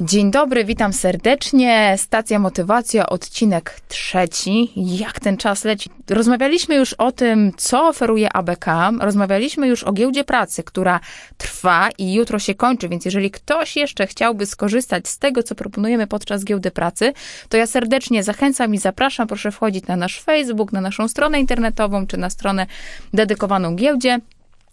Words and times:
Dzień 0.00 0.30
dobry, 0.30 0.64
witam 0.64 0.92
serdecznie. 0.92 1.94
Stacja 1.98 2.38
Motywacja, 2.38 3.06
odcinek 3.06 3.80
trzeci. 3.88 4.72
Jak 4.76 5.20
ten 5.20 5.36
czas 5.36 5.64
leci? 5.64 5.90
Rozmawialiśmy 6.10 6.74
już 6.74 6.92
o 6.92 7.12
tym, 7.12 7.52
co 7.56 7.88
oferuje 7.88 8.32
ABK, 8.32 8.64
rozmawialiśmy 9.00 9.68
już 9.68 9.84
o 9.84 9.92
giełdzie 9.92 10.24
pracy, 10.24 10.62
która 10.62 11.00
trwa 11.36 11.88
i 11.98 12.14
jutro 12.14 12.38
się 12.38 12.54
kończy, 12.54 12.88
więc 12.88 13.04
jeżeli 13.04 13.30
ktoś 13.30 13.76
jeszcze 13.76 14.06
chciałby 14.06 14.46
skorzystać 14.46 15.08
z 15.08 15.18
tego, 15.18 15.42
co 15.42 15.54
proponujemy 15.54 16.06
podczas 16.06 16.44
giełdy 16.44 16.70
pracy, 16.70 17.12
to 17.48 17.56
ja 17.56 17.66
serdecznie 17.66 18.22
zachęcam 18.22 18.74
i 18.74 18.78
zapraszam. 18.78 19.28
Proszę 19.28 19.52
wchodzić 19.52 19.86
na 19.86 19.96
nasz 19.96 20.22
Facebook, 20.22 20.72
na 20.72 20.80
naszą 20.80 21.08
stronę 21.08 21.40
internetową 21.40 22.06
czy 22.06 22.16
na 22.16 22.30
stronę 22.30 22.66
dedykowaną 23.12 23.76
giełdzie 23.76 24.18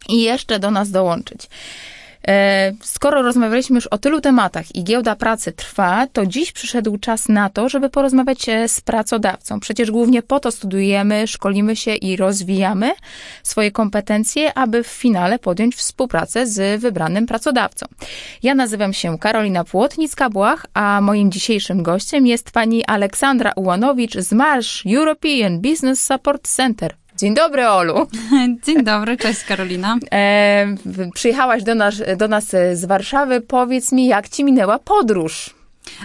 i 0.09 0.21
jeszcze 0.21 0.59
do 0.59 0.71
nas 0.71 0.91
dołączyć. 0.91 1.47
E, 2.27 2.73
skoro 2.81 3.21
rozmawialiśmy 3.21 3.75
już 3.75 3.87
o 3.87 3.97
tylu 3.97 4.21
tematach 4.21 4.75
i 4.75 4.83
giełda 4.83 5.15
pracy 5.15 5.51
trwa, 5.51 6.07
to 6.13 6.25
dziś 6.25 6.51
przyszedł 6.51 6.97
czas 6.97 7.29
na 7.29 7.49
to, 7.49 7.69
żeby 7.69 7.89
porozmawiać 7.89 8.49
e, 8.49 8.67
z 8.67 8.81
pracodawcą. 8.81 9.59
Przecież 9.59 9.91
głównie 9.91 10.21
po 10.21 10.39
to 10.39 10.51
studujemy, 10.51 11.27
szkolimy 11.27 11.75
się 11.75 11.95
i 11.95 12.15
rozwijamy 12.15 12.91
swoje 13.43 13.71
kompetencje, 13.71 14.57
aby 14.57 14.83
w 14.83 14.87
finale 14.87 15.39
podjąć 15.39 15.75
współpracę 15.75 16.47
z 16.47 16.81
wybranym 16.81 17.25
pracodawcą. 17.25 17.85
Ja 18.43 18.55
nazywam 18.55 18.93
się 18.93 19.17
Karolina 19.17 19.63
Płotnicka-Błach, 19.63 20.65
a 20.73 21.01
moim 21.01 21.31
dzisiejszym 21.31 21.83
gościem 21.83 22.27
jest 22.27 22.51
pani 22.51 22.85
Aleksandra 22.85 23.51
Ułanowicz 23.55 24.17
z 24.17 24.31
Marsh 24.31 24.83
European 24.85 25.61
Business 25.61 26.03
Support 26.03 26.47
Center. 26.47 26.95
Dzień 27.21 27.33
dobry, 27.33 27.67
Olu. 27.67 28.07
Dzień 28.65 28.83
dobry, 28.83 29.17
cześć 29.17 29.43
Karolina. 29.43 29.97
E, 30.11 30.75
przyjechałaś 31.13 31.63
do 31.63 31.75
nas, 31.75 31.95
do 32.17 32.27
nas 32.27 32.49
z 32.73 32.85
Warszawy. 32.85 33.41
Powiedz 33.41 33.91
mi, 33.91 34.07
jak 34.07 34.29
ci 34.29 34.43
minęła 34.43 34.79
podróż? 34.79 35.60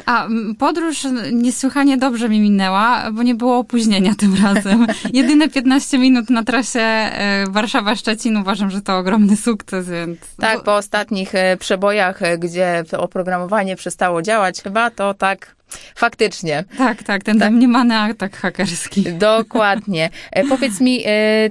A 0.07 0.29
podróż 0.59 1.07
niesłychanie 1.33 1.97
dobrze 1.97 2.29
mi 2.29 2.41
minęła, 2.41 3.13
bo 3.13 3.23
nie 3.23 3.35
było 3.35 3.59
opóźnienia 3.59 4.15
tym 4.15 4.35
razem. 4.45 4.87
Jedyne 5.13 5.49
15 5.49 5.99
minut 5.99 6.31
na 6.31 6.45
trasie 6.45 6.81
e, 6.81 7.45
Warszawa-Szczecin 7.49 8.41
uważam, 8.41 8.71
że 8.71 8.83
to 8.83 8.99
ogromny 8.99 9.37
sukces, 9.37 9.89
więc... 9.89 10.19
Tak, 10.41 10.63
po 10.63 10.77
ostatnich 10.77 11.35
e, 11.35 11.57
przebojach, 11.57 12.23
e, 12.23 12.39
gdzie 12.39 12.85
oprogramowanie 12.99 13.77
przestało 13.77 14.23
działać, 14.23 14.63
chyba 14.63 14.91
to 14.91 15.15
tak 15.15 15.57
Faktycznie. 15.95 16.65
Tak, 16.79 17.03
tak, 17.03 17.23
ten 17.23 17.39
tak. 17.39 17.49
domniemany 17.49 17.97
atak 17.97 18.37
hakerski. 18.37 19.05
Dokładnie. 19.13 20.11
Powiedz 20.49 20.81
mi, 20.81 21.03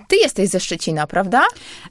ty 0.07 0.15
jesteś 0.21 0.49
ze 0.49 0.59
Szczecina, 0.59 1.07
prawda? 1.07 1.43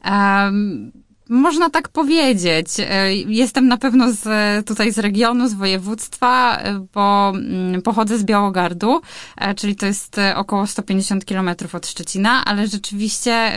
Um, 0.05 0.93
można 1.29 1.71
tak 1.71 1.89
powiedzieć. 1.89 2.69
E, 2.79 3.15
jestem 3.15 3.69
na 3.69 3.77
pewno 3.77 4.13
z, 4.13 4.67
tutaj 4.67 4.93
z 4.93 4.99
regionu, 4.99 5.49
z 5.49 5.55
województwa, 5.55 6.59
e, 6.59 6.87
bo 6.95 7.33
mm, 7.35 7.83
pochodzę 7.83 8.19
z 8.19 8.25
Białogardu, 8.25 9.01
e, 9.37 9.55
czyli 9.55 9.77
to 9.77 9.87
jest 9.87 10.17
około 10.35 10.67
150 10.67 11.25
kilometrów 11.25 11.75
od 11.75 11.87
Szczecina, 11.87 12.45
ale 12.45 12.69
rzeczywiście 12.69 13.53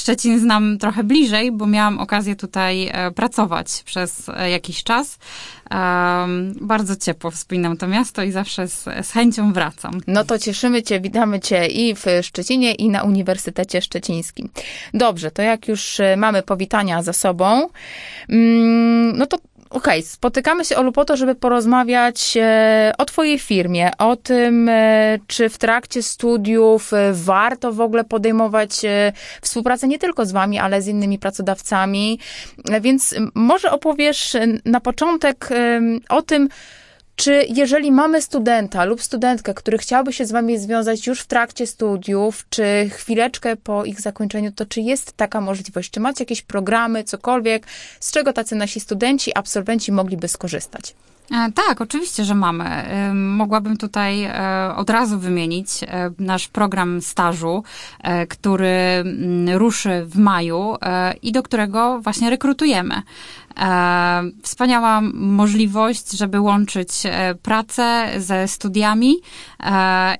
Szczecin 0.00 0.40
znam 0.40 0.78
trochę 0.78 1.04
bliżej, 1.04 1.52
bo 1.52 1.66
miałam 1.66 1.98
okazję 1.98 2.36
tutaj 2.36 2.92
pracować 3.14 3.82
przez 3.86 4.30
jakiś 4.50 4.82
czas. 4.82 5.18
Um, 5.70 6.54
bardzo 6.60 6.96
ciepło 6.96 7.30
wspominam 7.30 7.76
to 7.76 7.86
miasto 7.86 8.22
i 8.22 8.30
zawsze 8.30 8.68
z, 8.68 8.84
z 9.02 9.10
chęcią 9.12 9.52
wracam. 9.52 10.00
No 10.06 10.24
to 10.24 10.38
cieszymy 10.38 10.82
Cię, 10.82 11.00
witamy 11.00 11.40
Cię 11.40 11.66
i 11.66 11.94
w 11.94 12.04
Szczecinie, 12.22 12.74
i 12.74 12.88
na 12.88 13.02
Uniwersytecie 13.02 13.82
Szczecińskim. 13.82 14.48
Dobrze, 14.94 15.30
to 15.30 15.42
jak 15.42 15.68
już 15.68 16.00
mamy 16.16 16.42
powitania 16.42 17.02
za 17.02 17.12
sobą, 17.12 17.68
mm, 18.28 19.18
no 19.18 19.26
to 19.26 19.38
Okej, 19.74 19.98
okay, 20.00 20.02
spotykamy 20.02 20.64
się, 20.64 20.76
Olu, 20.76 20.92
po 20.92 21.04
to, 21.04 21.16
żeby 21.16 21.34
porozmawiać 21.34 22.36
e, 22.36 22.92
o 22.98 23.04
Twojej 23.04 23.38
firmie, 23.38 23.90
o 23.98 24.16
tym, 24.16 24.68
e, 24.68 25.18
czy 25.26 25.48
w 25.48 25.58
trakcie 25.58 26.02
studiów 26.02 26.92
e, 26.92 27.12
warto 27.12 27.72
w 27.72 27.80
ogóle 27.80 28.04
podejmować 28.04 28.70
współpracę 29.42 29.88
nie 29.88 29.98
tylko 29.98 30.26
z 30.26 30.32
Wami, 30.32 30.58
ale 30.58 30.82
z 30.82 30.86
innymi 30.88 31.18
pracodawcami. 31.18 32.18
Więc 32.80 33.14
może 33.34 33.70
opowiesz 33.70 34.36
na 34.64 34.80
początek 34.80 35.48
o 36.08 36.22
tym, 36.22 36.48
czy 37.16 37.46
jeżeli 37.48 37.92
mamy 37.92 38.22
studenta 38.22 38.84
lub 38.84 39.02
studentkę, 39.02 39.54
który 39.54 39.78
chciałby 39.78 40.12
się 40.12 40.26
z 40.26 40.32
Wami 40.32 40.58
związać 40.58 41.06
już 41.06 41.20
w 41.20 41.26
trakcie 41.26 41.66
studiów, 41.66 42.46
czy 42.50 42.90
chwileczkę 42.92 43.56
po 43.56 43.84
ich 43.84 44.00
zakończeniu, 44.00 44.52
to 44.52 44.66
czy 44.66 44.80
jest 44.80 45.12
taka 45.12 45.40
możliwość? 45.40 45.90
Czy 45.90 46.00
macie 46.00 46.22
jakieś 46.24 46.42
programy, 46.42 47.04
cokolwiek, 47.04 47.66
z 48.00 48.12
czego 48.12 48.32
tacy 48.32 48.54
nasi 48.54 48.80
studenci, 48.80 49.32
absolwenci 49.34 49.92
mogliby 49.92 50.28
skorzystać? 50.28 50.94
E, 51.30 51.52
tak, 51.52 51.80
oczywiście, 51.80 52.24
że 52.24 52.34
mamy. 52.34 52.64
E, 52.64 53.14
mogłabym 53.14 53.76
tutaj 53.76 54.24
e, 54.24 54.74
od 54.76 54.90
razu 54.90 55.18
wymienić 55.18 55.68
nasz 56.18 56.48
program 56.48 57.02
stażu, 57.02 57.64
który 58.28 58.68
mm, 58.68 59.58
ruszy 59.58 60.04
w 60.06 60.18
maju 60.18 60.76
i 61.22 61.32
do 61.32 61.42
którego 61.42 62.00
właśnie 62.00 62.30
rekrutujemy. 62.30 63.02
Wspaniała 64.42 65.00
możliwość, 65.14 66.10
żeby 66.10 66.40
łączyć 66.40 66.90
pracę 67.42 68.08
ze 68.18 68.48
studiami 68.48 69.16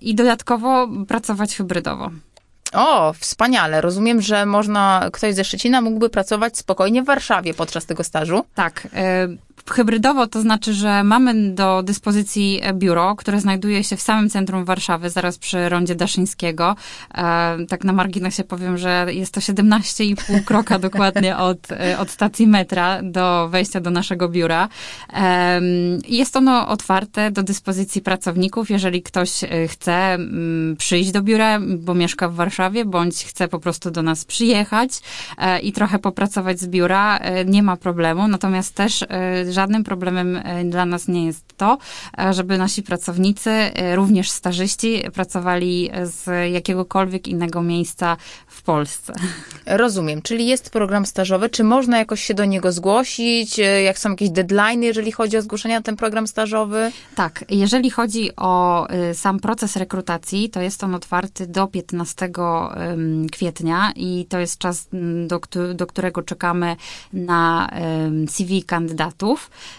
i 0.00 0.14
dodatkowo 0.14 0.88
pracować 1.09 1.56
hybrydowo. 1.56 2.10
O, 2.72 3.12
wspaniale. 3.12 3.81
Rozumiem, 3.81 4.20
że 4.20 4.47
można, 4.47 5.09
ktoś 5.12 5.34
ze 5.34 5.44
Szczecina 5.44 5.81
mógłby 5.81 6.10
pracować 6.10 6.59
spokojnie 6.59 7.03
w 7.03 7.06
Warszawie 7.06 7.54
podczas 7.54 7.87
tego 7.87 8.04
stażu. 8.04 8.44
Tak. 8.54 8.88
Hybrydowo 9.70 10.26
to 10.26 10.41
znaczy, 10.41 10.75
że 10.75 11.04
mamy 11.04 11.50
do 11.50 11.82
dyspozycji 11.82 12.60
biuro, 12.75 13.16
które 13.16 13.41
znajduje 13.41 13.84
się 13.84 13.97
w 13.97 14.00
samym 14.00 14.31
centrum 14.31 14.65
Warszawy, 14.65 15.10
zaraz 15.10 15.38
przy 15.38 15.69
rondzie 15.69 15.94
Daszyńskiego. 15.94 16.76
E, 17.15 17.56
tak 17.69 17.84
na 17.84 17.93
marginesie 17.93 18.44
powiem, 18.44 18.78
że 18.78 19.06
jest 19.10 19.34
to 19.34 19.41
17,5 19.41 20.44
kroka 20.44 20.78
dokładnie 20.78 21.37
od, 21.37 21.72
e, 21.72 21.98
od 21.98 22.10
stacji 22.10 22.47
metra 22.47 23.00
do 23.03 23.48
wejścia 23.48 23.81
do 23.81 23.91
naszego 23.91 24.28
biura. 24.28 24.69
E, 25.12 25.60
jest 26.09 26.37
ono 26.37 26.69
otwarte 26.69 27.31
do 27.31 27.43
dyspozycji 27.43 28.00
pracowników, 28.00 28.70
jeżeli 28.70 29.03
ktoś 29.03 29.44
e, 29.44 29.69
chce 29.69 29.93
m, 29.94 30.76
przyjść 30.78 31.10
do 31.10 31.22
biura, 31.22 31.60
bo 31.78 31.94
mieszka 31.94 32.28
w 32.28 32.34
Warszawie, 32.34 32.84
bądź 32.84 33.25
chce 33.25 33.48
po 33.48 33.60
prostu 33.60 33.91
do 33.91 34.03
nas 34.03 34.25
przyjechać 34.25 34.91
e, 35.38 35.60
i 35.60 35.72
trochę 35.72 35.98
popracować 35.98 36.60
z 36.60 36.66
biura, 36.66 37.19
e, 37.19 37.44
nie 37.44 37.62
ma 37.62 37.76
problemu. 37.76 38.28
Natomiast 38.28 38.75
też 38.75 39.04
żadnym 39.53 39.84
problemem 39.84 40.37
e, 40.37 40.65
dla 40.65 40.87
nas 40.87 41.09
nie 41.09 41.27
jest 41.27 41.56
to, 41.56 41.78
e, 42.19 42.32
żeby 42.32 42.59
nasi 42.59 42.82
pracownicy, 42.82 43.50
e, 43.50 43.97
również 43.97 44.31
stażyści, 44.31 45.03
pracowali 45.15 45.91
z 46.03 46.53
jakiegokolwiek 46.53 47.28
innego 47.28 47.62
miejsca 47.62 48.16
w 48.47 48.62
Polsce. 48.62 49.12
Rozumiem, 49.66 50.22
czyli 50.22 50.47
jest 50.47 50.71
program 50.71 51.06
stażowy. 51.06 51.50
Czy 51.50 51.65
można 51.65 51.99
jakoś 51.99 52.22
się 52.22 52.34
do 52.34 52.44
niego 52.44 52.72
zgłosić? 52.72 53.59
Jak 53.84 53.99
są 53.99 54.10
jakieś 54.10 54.31
deadline, 54.31 54.82
jeżeli 54.82 55.12
chodzi 55.12 55.37
o 55.37 55.43
zgłoszenie 55.43 55.75
na 55.75 55.82
ten 55.82 55.97
program 55.97 56.26
stażowy? 56.26 56.93
Tak, 57.15 57.44
jeżeli 57.50 57.91
chodzi 57.91 58.37
o 58.37 58.87
sam 59.15 59.41
proces 59.41 59.76
rekrutacji, 59.76 60.50
to 60.50 60.61
jest 60.61 60.84
on 60.84 60.94
otwarty 60.94 61.47
do 61.47 61.66
15 61.66 62.31
kwietnia 63.32 63.93
i 63.97 64.26
to 64.28 64.38
jest 64.38 64.59
czas, 64.59 64.88
do, 65.26 65.41
do 65.75 65.87
którego 65.87 66.22
czekamy 66.22 66.76
na 67.12 67.71
CV 68.28 68.62
kandydatów. 68.62 69.34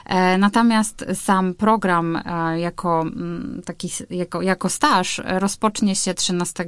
E, 0.06 0.38
natomiast 0.38 1.06
sam 1.14 1.54
program 1.54 2.16
e, 2.16 2.60
jako 2.60 3.02
mm, 3.02 3.62
taki, 3.66 3.90
jako, 4.10 4.42
jako 4.42 4.70
staż 4.70 5.22
rozpocznie 5.26 5.96
się 5.96 6.14
13 6.14 6.66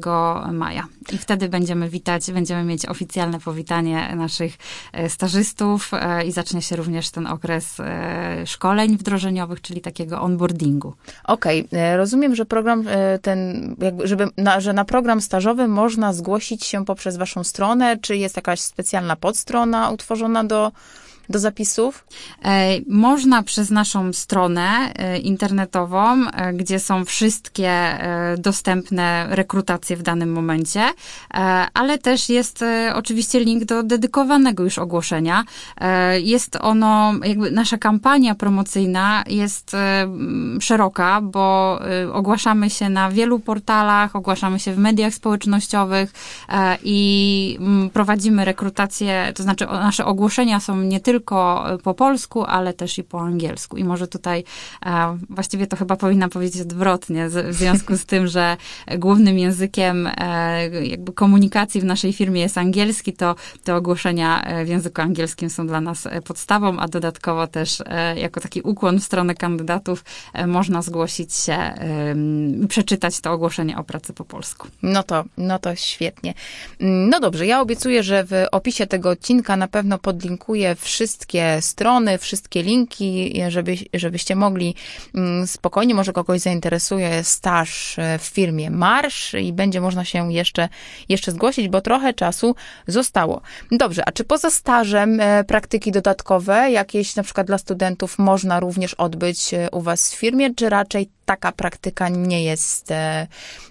maja. 0.52 0.88
I 1.12 1.18
wtedy 1.18 1.50
będziemy 1.50 1.90
witać, 1.90 2.32
będziemy 2.32 2.64
mieć 2.64 2.86
oficjalne 2.86 3.40
powitanie 3.40 4.16
naszych 4.16 4.58
e, 4.94 5.10
stażystów 5.10 5.92
i 6.26 6.32
zacznie 6.32 6.62
się 6.62 6.76
również 6.76 7.10
ten 7.10 7.28
okres 7.28 7.78
szkoleń 8.46 8.98
wdrożeniowych, 8.98 9.62
czyli 9.62 9.82
takiego 9.82 10.22
onboardingu. 10.22 10.94
Okej, 11.24 11.66
okay. 11.66 11.98
rozumiem, 11.98 12.36
że 12.36 12.46
program 12.46 12.84
ten, 13.22 13.76
jakby, 13.82 14.08
żeby, 14.08 14.28
na, 14.38 14.60
że 14.60 14.74
na 14.74 14.86
program 14.86 15.22
stażowy 15.22 15.68
można 15.68 16.14
zgłosić 16.14 16.66
się 16.66 16.86
poprzez 16.86 17.18
waszą 17.18 17.44
stronę, 17.44 17.98
czy 17.98 18.18
jest 18.18 18.36
jakaś 18.36 18.60
specjalna 18.60 19.16
podstrona 19.16 19.90
utworzona 19.90 20.44
do 20.44 20.72
do 21.30 21.40
zapisów? 21.40 22.08
E, 22.46 22.80
można 22.88 23.44
przez 23.44 23.72
naszą 23.72 24.14
stronę 24.14 24.94
e, 24.96 25.18
internetową, 25.18 26.28
e, 26.28 26.54
gdzie 26.54 26.80
są 26.80 27.06
wszystkie 27.06 27.98
dostępne 28.38 29.28
rekrutacje 29.30 29.98
w 29.98 30.04
danym 30.04 30.32
momencie, 30.32 30.82
ale 31.74 31.98
też 31.98 32.30
jest 32.30 32.64
oczywiście 32.94 33.40
link 33.40 33.66
do 33.66 33.84
dedykowanego 33.84 34.64
już 34.64 34.80
ogłoszenia. 34.80 35.44
Jest 36.22 36.56
ono, 36.62 37.14
jakby 37.24 37.52
nasza 37.52 37.78
kampania 37.78 38.36
promocyjna 38.36 39.24
jest 39.28 39.76
szeroka, 40.60 41.22
bo 41.22 41.80
ogłaszamy 42.14 42.70
się 42.70 42.90
na 42.90 43.12
wielu 43.12 43.40
portalach, 43.40 44.16
ogłaszamy 44.16 44.60
się 44.60 44.74
w 44.74 44.78
mediach 44.78 45.14
społecznościowych 45.14 46.14
i 46.84 47.60
prowadzimy 47.94 48.46
rekrutację, 48.46 49.32
to 49.36 49.44
znaczy 49.44 49.66
nasze 49.66 50.06
ogłoszenia 50.06 50.60
są 50.60 50.78
nie 50.78 51.00
tylko 51.00 51.17
tylko 51.18 51.66
po 51.84 51.94
polsku, 51.94 52.44
ale 52.44 52.74
też 52.74 52.98
i 52.98 53.04
po 53.04 53.22
angielsku. 53.22 53.78
I 53.78 53.84
może 53.84 54.08
tutaj 54.08 54.44
właściwie 55.30 55.68
to 55.68 55.76
chyba 55.76 55.96
powinna 55.96 56.30
powiedzieć 56.30 56.62
odwrotnie, 56.62 57.30
w 57.30 57.54
związku 57.54 57.98
z 57.98 58.06
tym, 58.06 58.28
że 58.28 58.58
głównym 58.98 59.38
językiem 59.38 60.10
jakby 60.84 61.14
komunikacji 61.14 61.82
w 61.82 61.84
naszej 61.84 62.14
firmie 62.14 62.42
jest 62.42 62.58
angielski, 62.58 63.14
to 63.14 63.36
te 63.64 63.76
ogłoszenia 63.76 64.48
w 64.66 64.68
języku 64.68 65.02
angielskim 65.02 65.50
są 65.50 65.68
dla 65.68 65.82
nas 65.82 66.08
podstawą, 66.24 66.80
a 66.80 66.88
dodatkowo 66.88 67.48
też 67.48 67.84
jako 68.16 68.40
taki 68.40 68.62
ukłon 68.62 69.00
w 69.00 69.04
stronę 69.04 69.36
kandydatów 69.36 70.06
można 70.48 70.82
zgłosić 70.82 71.36
się 71.36 71.74
i 72.64 72.68
przeczytać 72.68 73.20
to 73.20 73.32
ogłoszenie 73.32 73.78
o 73.78 73.84
pracy 73.84 74.14
po 74.14 74.26
polsku. 74.26 74.68
No 74.82 75.04
to, 75.04 75.26
no 75.38 75.60
to 75.60 75.76
świetnie. 75.76 76.34
No 76.80 77.20
dobrze, 77.20 77.46
ja 77.46 77.62
obiecuję, 77.62 78.04
że 78.04 78.24
w 78.24 78.46
opisie 78.52 78.88
tego 78.88 79.10
odcinka 79.10 79.58
na 79.58 79.68
pewno 79.68 79.98
podlinkuję 79.98 80.76
wszystkie 80.76 81.07
strony, 81.62 82.18
wszystkie 82.18 82.64
linki, 82.64 83.42
żeby, 83.48 83.76
żebyście 83.94 84.36
mogli 84.36 84.76
mm, 85.16 85.48
spokojnie, 85.48 85.96
może 85.96 86.14
kogoś 86.14 86.40
zainteresuje 86.40 87.24
staż 87.24 88.00
e, 88.00 88.20
w 88.20 88.24
firmie 88.24 88.72
Marsz 88.72 89.34
i 89.34 89.54
będzie 89.54 89.82
można 89.82 90.06
się 90.06 90.34
jeszcze, 90.34 90.70
jeszcze 91.10 91.32
zgłosić, 91.32 91.70
bo 91.70 91.82
trochę 91.82 92.14
czasu 92.14 92.56
zostało. 92.88 93.42
Dobrze, 93.72 94.06
a 94.06 94.12
czy 94.12 94.24
poza 94.24 94.50
stażem 94.50 95.20
e, 95.22 95.44
praktyki 95.44 95.92
dodatkowe, 95.92 96.72
jakieś 96.72 97.16
na 97.16 97.24
przykład 97.24 97.48
dla 97.48 97.58
studentów 97.58 98.20
można 98.20 98.60
również 98.60 98.94
odbyć 98.94 99.54
e, 99.54 99.70
u 99.72 99.82
was 99.82 100.12
w 100.12 100.16
firmie, 100.16 100.56
czy 100.56 100.70
raczej 100.70 101.17
taka 101.28 101.52
praktyka 101.52 102.10
nie 102.10 102.44
jest, 102.44 102.92
e, 102.92 103.28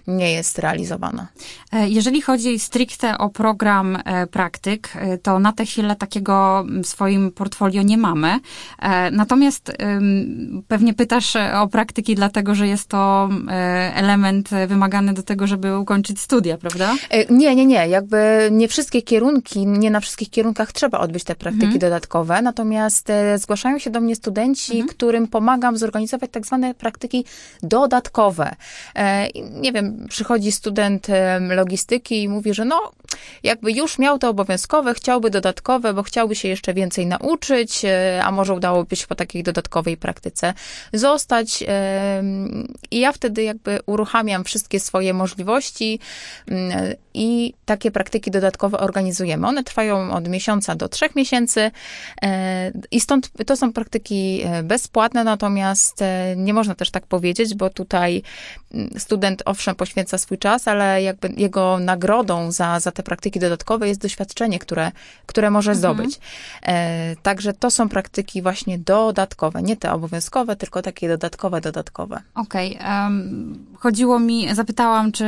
nie 0.07 0.31
jest 0.31 0.59
realizowana. 0.59 1.27
E, 1.73 1.89
jeżeli 1.89 2.21
chodzi 2.21 2.59
stricte 2.59 3.17
o 3.17 3.29
program 3.29 3.97
e, 4.05 4.27
praktyk, 4.27 4.93
to 5.23 5.39
na 5.39 5.53
tę 5.53 5.65
chwilę 5.65 5.95
takiego 5.95 6.65
w 6.83 6.87
swoim 6.87 7.31
portfolio 7.31 7.81
nie 7.81 7.97
mamy. 7.97 8.39
Natomiast 9.11 9.71
pewnie 10.67 10.93
pytasz 10.93 11.35
o 11.35 11.67
praktyki, 11.67 12.15
dlatego 12.15 12.55
że 12.55 12.67
jest 12.67 12.89
to 12.89 13.29
element 13.93 14.49
wymagany 14.67 15.13
do 15.13 15.23
tego, 15.23 15.47
żeby 15.47 15.77
ukończyć 15.77 16.19
studia, 16.19 16.57
prawda? 16.57 16.95
Nie, 17.29 17.55
nie, 17.55 17.65
nie. 17.65 17.87
Jakby 17.87 18.49
nie 18.51 18.67
wszystkie 18.67 19.01
kierunki, 19.01 19.67
nie 19.67 19.91
na 19.91 19.99
wszystkich 19.99 20.29
kierunkach 20.29 20.71
trzeba 20.71 20.99
odbyć 20.99 21.23
te 21.23 21.35
praktyki 21.35 21.65
mhm. 21.65 21.79
dodatkowe. 21.79 22.41
Natomiast 22.41 23.07
zgłaszają 23.37 23.79
się 23.79 23.89
do 23.89 24.01
mnie 24.01 24.15
studenci, 24.15 24.71
mhm. 24.71 24.89
którym 24.89 25.27
pomagam 25.27 25.77
zorganizować 25.77 26.31
tak 26.31 26.45
zwane 26.45 26.73
praktyki 26.73 27.25
dodatkowe. 27.63 28.55
E, 28.95 29.27
nie 29.51 29.71
wiem, 29.71 30.05
przychodzi 30.09 30.51
student 30.51 31.07
logistyki 31.49 32.23
i 32.23 32.29
mówi, 32.29 32.53
że 32.53 32.65
no, 32.65 32.91
jakby 33.43 33.71
już 33.71 33.99
miał 33.99 34.19
to 34.19 34.29
obowiązkowe, 34.29 34.93
chciałby 34.93 35.29
dodatkowe, 35.29 35.93
bo 35.93 36.03
chciałby 36.03 36.35
się 36.35 36.47
jeszcze 36.47 36.73
więcej 36.73 37.07
nauczyć, 37.07 37.85
e, 37.85 38.21
a 38.23 38.31
może 38.31 38.53
udałoby 38.53 38.95
się 38.95 39.07
po 39.07 39.15
takiej 39.15 39.43
dodatkowej 39.43 39.97
praktyce 39.97 40.53
zostać. 40.93 41.63
I 42.91 42.99
ja 42.99 43.11
wtedy 43.11 43.43
jakby 43.43 43.79
uruchamiam 43.85 44.43
wszystkie 44.43 44.79
swoje 44.79 45.13
możliwości 45.13 45.99
i 47.13 47.53
takie 47.65 47.91
praktyki 47.91 48.31
dodatkowe 48.31 48.79
organizujemy. 48.79 49.47
One 49.47 49.63
trwają 49.63 50.11
od 50.11 50.27
miesiąca 50.27 50.75
do 50.75 50.89
trzech 50.89 51.15
miesięcy 51.15 51.71
e, 52.21 52.71
i 52.91 52.99
stąd 53.01 53.31
to 53.45 53.55
są 53.55 53.73
praktyki 53.73 54.43
bezpłatne, 54.63 55.23
natomiast 55.23 56.03
nie 56.35 56.53
można 56.53 56.75
też 56.75 56.91
tak 56.91 57.07
powiedzieć, 57.07 57.36
powiedzieć, 57.37 57.57
bo 57.57 57.69
tutaj 57.69 58.23
mm, 58.73 58.89
student 58.97 59.41
owszem 59.45 59.75
poświęca 59.75 60.17
swój 60.17 60.37
czas, 60.37 60.67
ale 60.67 61.01
jakby 61.01 61.33
jego 61.37 61.79
nagrodą 61.79 62.51
za, 62.51 62.79
za 62.79 62.91
te 62.91 63.03
praktyki 63.03 63.39
dodatkowe 63.39 63.87
jest 63.87 64.01
doświadczenie, 64.01 64.59
które, 64.59 64.91
które 65.25 65.51
może 65.51 65.71
mhm. 65.71 65.79
zdobyć. 65.79 66.19
E, 66.63 67.15
także 67.15 67.53
to 67.53 67.71
są 67.71 67.89
praktyki 67.89 68.41
właśnie 68.41 68.79
dodatkowe, 68.79 69.61
nie 69.61 69.77
te 69.77 69.93
obowiązkowe, 69.93 70.55
tylko 70.55 70.81
takie 70.81 71.07
dodatkowe, 71.07 71.61
dodatkowe. 71.61 72.21
Okej. 72.35 72.77
Okay. 72.77 73.03
Um, 73.03 73.65
chodziło 73.79 74.19
mi, 74.19 74.55
zapytałam, 74.55 75.11
czy, 75.11 75.25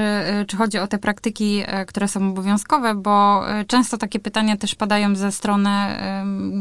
czy 0.48 0.58
chodzi 0.58 0.78
o 0.78 0.88
te 0.88 0.98
praktyki, 0.98 1.64
e, 1.66 1.86
które 1.86 2.08
są 2.08 2.30
obowiązkowe, 2.30 2.96
bo 2.96 3.50
e, 3.50 3.66
często 3.66 3.98
takie 3.98 4.20
pytania 4.20 4.58
też 4.58 4.76
padają 4.76 5.16
ze 5.16 5.32
strony 5.32 5.70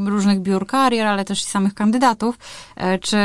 różnych 0.07 0.41
biur 0.41 0.67
karier, 0.67 1.07
ale 1.07 1.25
też 1.25 1.43
i 1.43 1.47
samych 1.47 1.75
kandydatów, 1.75 2.39
e, 2.77 2.99
czy, 2.99 3.17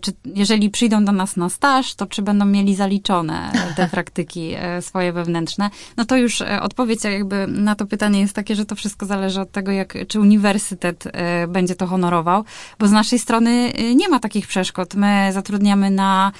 czy 0.00 0.12
jeżeli 0.24 0.70
przyjdą 0.70 1.04
do 1.04 1.12
nas 1.12 1.36
na 1.36 1.48
staż, 1.52 1.94
to 1.94 2.06
czy 2.06 2.22
będą 2.22 2.44
mieli 2.44 2.74
zaliczone 2.74 3.52
te 3.76 3.88
praktyki 3.88 4.54
e, 4.56 4.82
swoje 4.82 5.12
wewnętrzne? 5.12 5.70
No 5.96 6.04
to 6.04 6.16
już 6.16 6.40
e, 6.40 6.62
odpowiedź 6.62 7.04
jakby 7.04 7.46
na 7.46 7.74
to 7.74 7.86
pytanie 7.86 8.20
jest 8.20 8.34
takie, 8.34 8.54
że 8.54 8.66
to 8.66 8.74
wszystko 8.74 9.06
zależy 9.06 9.40
od 9.40 9.50
tego, 9.50 9.72
jak, 9.72 9.94
czy 10.08 10.20
uniwersytet 10.20 11.04
e, 11.06 11.46
będzie 11.46 11.74
to 11.74 11.86
honorował, 11.86 12.44
bo 12.78 12.88
z 12.88 12.92
naszej 12.92 13.18
strony 13.18 13.72
nie 13.94 14.08
ma 14.08 14.18
takich 14.18 14.46
przeszkód. 14.46 14.94
My 14.94 15.30
zatrudniamy 15.32 15.90
na 15.90 16.32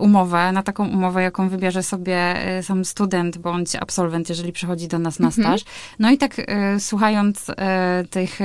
umowę, 0.00 0.52
na 0.52 0.62
taką 0.62 0.88
umowę, 0.88 1.22
jaką 1.22 1.48
wybierze 1.48 1.82
sobie 1.82 2.34
sam 2.62 2.84
student 2.84 3.38
bądź 3.38 3.76
absolwent, 3.76 4.28
jeżeli 4.28 4.52
przychodzi 4.52 4.88
do 4.88 4.98
nas 4.98 5.18
na 5.18 5.26
mhm. 5.26 5.46
staż. 5.46 5.64
No 5.98 6.10
i 6.10 6.18
tak 6.18 6.36
słuchając 6.78 7.46
tych 8.10 8.38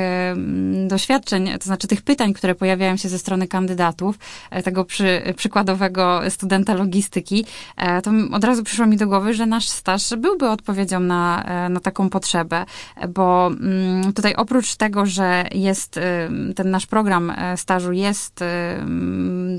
doświadczeń, 0.88 1.50
to 1.60 1.66
znaczy 1.66 1.88
tych 1.88 2.02
pytań, 2.02 2.34
które 2.34 2.56
pojawiają 2.56 2.98
się 2.98 3.10
ze 3.10 3.20
strony 3.20 3.48
kandydatów, 3.48 4.20
tego 4.64 4.86
przy, 4.86 5.34
przykładowego 5.36 6.11
studenta 6.30 6.74
logistyki, 6.74 7.46
e, 7.78 8.02
to 8.02 8.12
od 8.32 8.44
razu 8.44 8.64
przyszło 8.64 8.86
mi 8.86 8.98
do 8.98 9.08
głowy, 9.08 9.34
że 9.34 9.46
nasz 9.46 9.70
staż 9.70 10.10
byłby 10.18 10.50
odpowiedzią 10.50 11.00
na, 11.00 11.44
e, 11.44 11.70
na 11.70 11.80
taką 11.80 12.10
potrzebę, 12.10 12.66
bo 13.10 13.48
mm, 13.48 14.14
tutaj 14.14 14.36
oprócz 14.36 14.76
tego, 14.76 15.06
że 15.06 15.46
jest 15.52 15.98
e, 15.98 16.30
ten 16.56 16.72
nasz 16.72 16.86
program 16.86 17.34
stażu 17.56 17.92
jest 17.92 18.40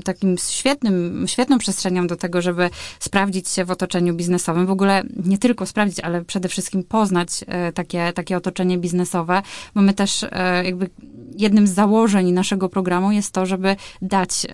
takim 0.03 0.37
świetnym, 0.37 1.25
świetną 1.27 1.57
przestrzenią 1.57 2.07
do 2.07 2.15
tego, 2.15 2.41
żeby 2.41 2.69
sprawdzić 2.99 3.49
się 3.49 3.65
w 3.65 3.71
otoczeniu 3.71 4.13
biznesowym, 4.13 4.65
w 4.65 4.71
ogóle 4.71 5.03
nie 5.25 5.37
tylko 5.37 5.65
sprawdzić, 5.65 5.99
ale 5.99 6.25
przede 6.25 6.49
wszystkim 6.49 6.83
poznać 6.83 7.29
takie, 7.73 8.13
takie 8.13 8.37
otoczenie 8.37 8.77
biznesowe, 8.77 9.41
bo 9.75 9.81
my 9.81 9.93
też 9.93 10.25
jakby 10.63 10.89
jednym 11.37 11.67
z 11.67 11.71
założeń 11.71 12.31
naszego 12.31 12.69
programu 12.69 13.11
jest 13.11 13.31
to, 13.31 13.45
żeby 13.45 13.75
dać 14.01 14.47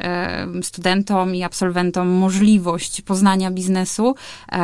studentom 0.62 1.36
i 1.36 1.44
absolwentom 1.44 1.79
możliwość 2.06 3.02
poznania 3.02 3.52
biznesu 3.52 4.16
e, 4.52 4.56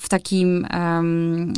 w 0.00 0.08
takim 0.08 0.66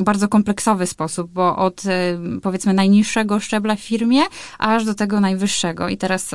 bardzo 0.01 0.29
kompleksowy 0.29 0.87
sposób, 0.87 1.31
bo 1.33 1.57
od 1.57 1.87
e, 1.87 2.19
powiedzmy 2.43 2.75
najniższego 2.75 3.41
szczebla 3.41 3.77
w 3.77 3.81
firmie, 3.81 4.23
aż 4.59 4.85
do 4.85 4.95
tego 4.95 5.21
najwyższego. 5.21 5.89
I 5.89 5.97
teraz 5.97 6.35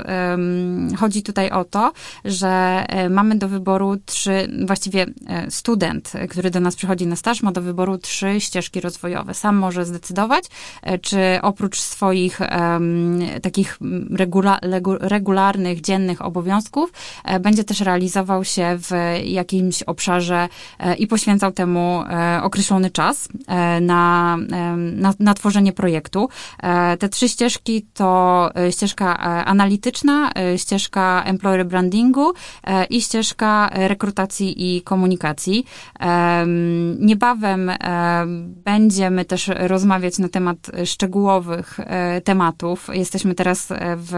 chodzi 0.97 1.23
tutaj 1.23 1.51
o 1.51 1.65
to, 1.65 1.91
że 2.25 2.83
e, 2.87 3.09
mamy 3.09 3.35
do 3.35 3.47
wyboru 3.47 3.97
trzy, 4.05 4.49
właściwie 4.65 5.05
student, 5.49 6.13
który 6.29 6.51
do 6.51 6.59
nas 6.59 6.75
przychodzi 6.75 7.07
na 7.07 7.15
staż, 7.15 7.43
ma 7.43 7.51
do 7.51 7.61
wyboru 7.61 7.97
trzy 7.97 8.41
ścieżki 8.41 8.81
rozwojowe. 8.81 9.33
Sam 9.33 9.55
może 9.55 9.85
zdecydować, 9.85 10.45
czy 11.01 11.17
oprócz 11.41 11.79
swoich 11.79 12.39
takich 13.41 13.79
regula, 14.09 14.59
regularnych, 14.99 15.81
dziennych 15.81 16.21
obowiązków, 16.21 16.91
będzie 17.39 17.63
też 17.63 17.79
realizował 17.79 18.32
się 18.43 18.77
w 18.79 18.91
jakimś 19.23 19.83
obszarze 19.83 20.49
e, 20.79 20.95
i 20.95 21.07
poświęcał 21.07 21.51
temu 21.51 22.03
e, 22.09 22.39
określony 22.43 22.89
czas 22.89 23.29
e, 23.47 23.81
na, 23.81 24.37
na, 24.95 25.13
na 25.19 25.33
tworzenie 25.33 25.73
projektu. 25.73 26.29
Te 26.99 27.09
trzy 27.09 27.29
ścieżki 27.29 27.85
to 27.93 28.49
ścieżka 28.71 29.19
analityczna, 29.45 30.31
ścieżka 30.57 31.23
employer 31.25 31.65
brandingu 31.65 32.33
i 32.89 33.01
ścieżka 33.01 33.69
rekrutacji 33.73 34.75
i 34.75 34.81
komunikacji. 34.81 35.65
Niebawem 36.99 37.71
będziemy 38.65 39.25
też 39.25 39.51
rozmawiać 39.55 40.19
na 40.19 40.29
temat 40.29 40.57
szczegółowych 40.85 41.79
tematów. 42.23 42.87
Jesteśmy 42.93 43.35
teraz 43.35 43.67
w 43.97 44.13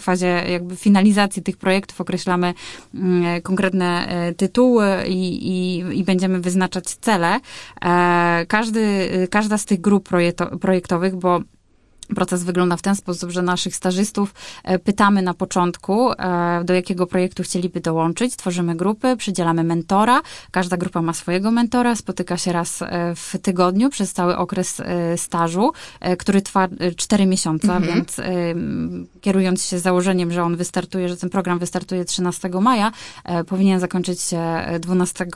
fazie 0.00 0.42
jakby 0.48 0.76
finalizacji 0.76 1.42
tych 1.42 1.56
projektów, 1.56 2.00
określamy 2.00 2.54
mm, 2.94 3.42
konkretne 3.60 4.06
E, 4.08 4.34
tytuły 4.34 4.86
i, 5.06 5.48
i, 5.48 5.78
i 5.98 6.04
będziemy 6.04 6.40
wyznaczać 6.40 6.84
cele. 6.84 7.40
E, 7.84 8.46
każdy, 8.48 9.08
każda 9.30 9.58
z 9.58 9.64
tych 9.64 9.80
grup 9.80 10.08
projektowych, 10.60 11.16
bo 11.16 11.40
Proces 12.14 12.44
wygląda 12.44 12.76
w 12.76 12.82
ten 12.82 12.96
sposób, 12.96 13.30
że 13.30 13.42
naszych 13.42 13.76
stażystów 13.76 14.34
e, 14.64 14.78
pytamy 14.78 15.22
na 15.22 15.34
początku, 15.34 16.12
e, 16.12 16.64
do 16.64 16.74
jakiego 16.74 17.06
projektu 17.06 17.42
chcieliby 17.42 17.80
dołączyć. 17.80 18.36
Tworzymy 18.36 18.74
grupy, 18.76 19.16
przydzielamy 19.16 19.64
mentora. 19.64 20.20
Każda 20.50 20.76
grupa 20.76 21.02
ma 21.02 21.12
swojego 21.12 21.50
mentora, 21.50 21.96
spotyka 21.96 22.36
się 22.36 22.52
raz 22.52 22.82
e, 22.82 23.14
w 23.16 23.34
tygodniu 23.42 23.90
przez 23.90 24.12
cały 24.12 24.36
okres 24.36 24.82
stażu, 25.16 25.72
który 26.18 26.42
trwa 26.42 26.68
4 26.96 27.26
miesiące, 27.26 27.72
mhm. 27.72 27.94
więc 27.94 28.16
kierując 29.20 29.64
się 29.64 29.78
założeniem, 29.78 30.32
że 30.32 30.42
on 30.42 30.56
wystartuje, 30.56 31.08
że 31.08 31.16
ten 31.16 31.30
program 31.30 31.58
wystartuje 31.58 32.04
13 32.04 32.48
maja, 32.48 32.92
powinien 33.46 33.80
zakończyć 33.80 34.20
się 34.20 34.40
12 34.80 35.26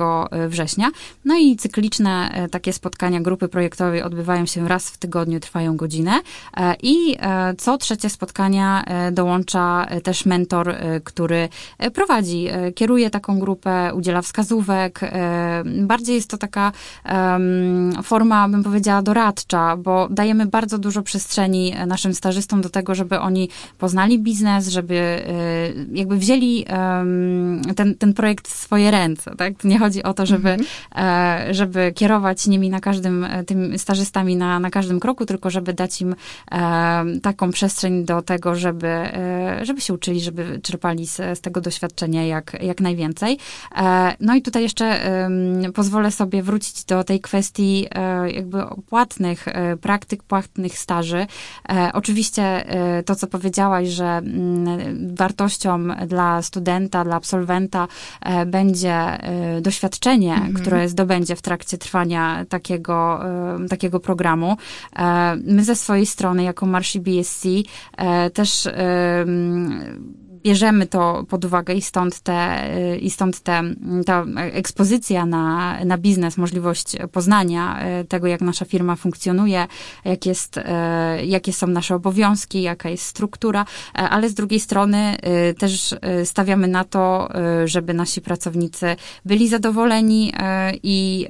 września. 0.48 0.90
No 1.24 1.36
i 1.38 1.56
cykliczne 1.56 2.46
takie 2.50 2.72
spotkania 2.72 3.20
grupy 3.20 3.48
projektowej 3.48 4.02
odbywają 4.02 4.46
się 4.46 4.68
raz 4.68 4.90
w 4.90 4.98
tygodniu, 4.98 5.40
trwają 5.40 5.76
godzinę. 5.76 6.20
I 6.82 7.16
co 7.58 7.78
trzecie 7.78 8.10
spotkania 8.10 8.84
dołącza 9.12 9.86
też 10.02 10.26
mentor, 10.26 10.74
który 11.04 11.48
prowadzi, 11.94 12.48
kieruje 12.74 13.10
taką 13.10 13.38
grupę, 13.38 13.90
udziela 13.94 14.22
wskazówek. 14.22 15.00
Bardziej 15.64 16.14
jest 16.16 16.30
to 16.30 16.38
taka 16.38 16.72
forma, 18.02 18.48
bym 18.48 18.64
powiedziała, 18.64 19.02
doradcza, 19.02 19.76
bo 19.76 20.08
dajemy 20.10 20.46
bardzo 20.46 20.78
dużo 20.78 21.02
przestrzeni 21.02 21.74
naszym 21.86 22.14
stażystom 22.14 22.62
do 22.62 22.70
tego, 22.70 22.94
żeby 22.94 23.20
oni 23.20 23.48
poznali 23.78 24.18
biznes, 24.18 24.68
żeby 24.68 25.22
jakby 25.92 26.16
wzięli 26.16 26.64
ten, 27.76 27.94
ten 27.98 28.14
projekt 28.14 28.48
w 28.48 28.56
swoje 28.56 28.90
ręce, 28.90 29.36
tak? 29.36 29.64
Nie 29.64 29.78
chodzi 29.78 30.02
o 30.02 30.14
to, 30.14 30.26
żeby, 30.26 30.48
mm-hmm. 30.48 31.04
żeby 31.50 31.92
kierować 31.94 32.46
nimi 32.46 32.70
na 32.70 32.80
każdym, 32.80 33.24
e, 33.24 33.44
tym 33.44 33.78
stażystami 33.78 34.36
na, 34.36 34.60
na 34.60 34.70
każdym 34.70 35.00
kroku, 35.00 35.26
tylko 35.26 35.50
żeby 35.50 35.72
dać 35.72 36.00
im 36.00 36.14
taką 37.22 37.50
przestrzeń 37.50 38.04
do 38.04 38.22
tego, 38.22 38.54
żeby, 38.54 39.08
żeby 39.62 39.80
się 39.80 39.94
uczyli, 39.94 40.20
żeby 40.20 40.60
czerpali 40.62 41.06
z, 41.06 41.16
z 41.16 41.40
tego 41.40 41.60
doświadczenia 41.60 42.26
jak, 42.26 42.62
jak 42.62 42.80
najwięcej. 42.80 43.38
No 44.20 44.34
i 44.34 44.42
tutaj 44.42 44.62
jeszcze 44.62 45.00
pozwolę 45.74 46.10
sobie 46.10 46.42
wrócić 46.42 46.84
do 46.84 47.04
tej 47.04 47.20
kwestii 47.20 47.88
jakby 48.26 48.58
płatnych 48.88 49.46
praktyk, 49.80 50.22
płatnych 50.22 50.78
staży. 50.78 51.26
Oczywiście 51.92 52.64
to, 53.06 53.16
co 53.16 53.26
powiedziałaś, 53.26 53.88
że 53.88 54.06
mm, 54.06 55.14
wartością 55.16 55.86
dla 56.06 56.42
studenta, 56.42 57.04
dla 57.04 57.16
absolwenta 57.16 57.88
e, 58.20 58.46
będzie 58.46 58.94
e, 58.94 59.60
doświadczenie, 59.60 60.34
mhm. 60.34 60.54
które 60.54 60.88
zdobędzie 60.88 61.36
w 61.36 61.42
trakcie 61.42 61.78
trwania 61.78 62.44
takiego, 62.48 63.20
e, 63.64 63.68
takiego 63.68 64.00
programu. 64.00 64.56
My 65.44 65.64
ze 65.64 65.76
swojej 65.76 66.06
strony, 66.06 66.43
jako 66.44 66.66
Marsi 66.66 67.00
BSC, 67.00 67.48
też 68.34 68.68
bierzemy 70.44 70.86
to 70.86 71.24
pod 71.28 71.44
uwagę 71.44 71.74
i 71.74 71.82
stąd, 71.82 72.20
te, 72.20 72.68
i 73.00 73.10
stąd 73.10 73.40
te, 73.40 73.62
ta 74.06 74.24
ekspozycja 74.36 75.26
na, 75.26 75.78
na 75.84 75.98
biznes, 75.98 76.36
możliwość 76.36 76.96
poznania 77.12 77.78
e, 77.78 78.04
tego, 78.04 78.26
jak 78.26 78.40
nasza 78.40 78.64
firma 78.64 78.96
funkcjonuje, 78.96 79.66
jak 80.04 80.26
jest, 80.26 80.58
e, 80.58 81.26
jakie 81.26 81.52
są 81.52 81.66
nasze 81.66 81.94
obowiązki, 81.94 82.62
jaka 82.62 82.88
jest 82.88 83.04
struktura, 83.04 83.64
e, 83.94 83.98
ale 83.98 84.28
z 84.28 84.34
drugiej 84.34 84.60
strony 84.60 85.16
też 85.58 85.94
stawiamy 86.24 86.68
na 86.68 86.84
to, 86.84 87.28
żeby 87.64 87.94
nasi 87.94 88.20
pracownicy 88.20 88.96
byli 89.24 89.48
zadowoleni 89.48 90.32
i, 90.82 91.26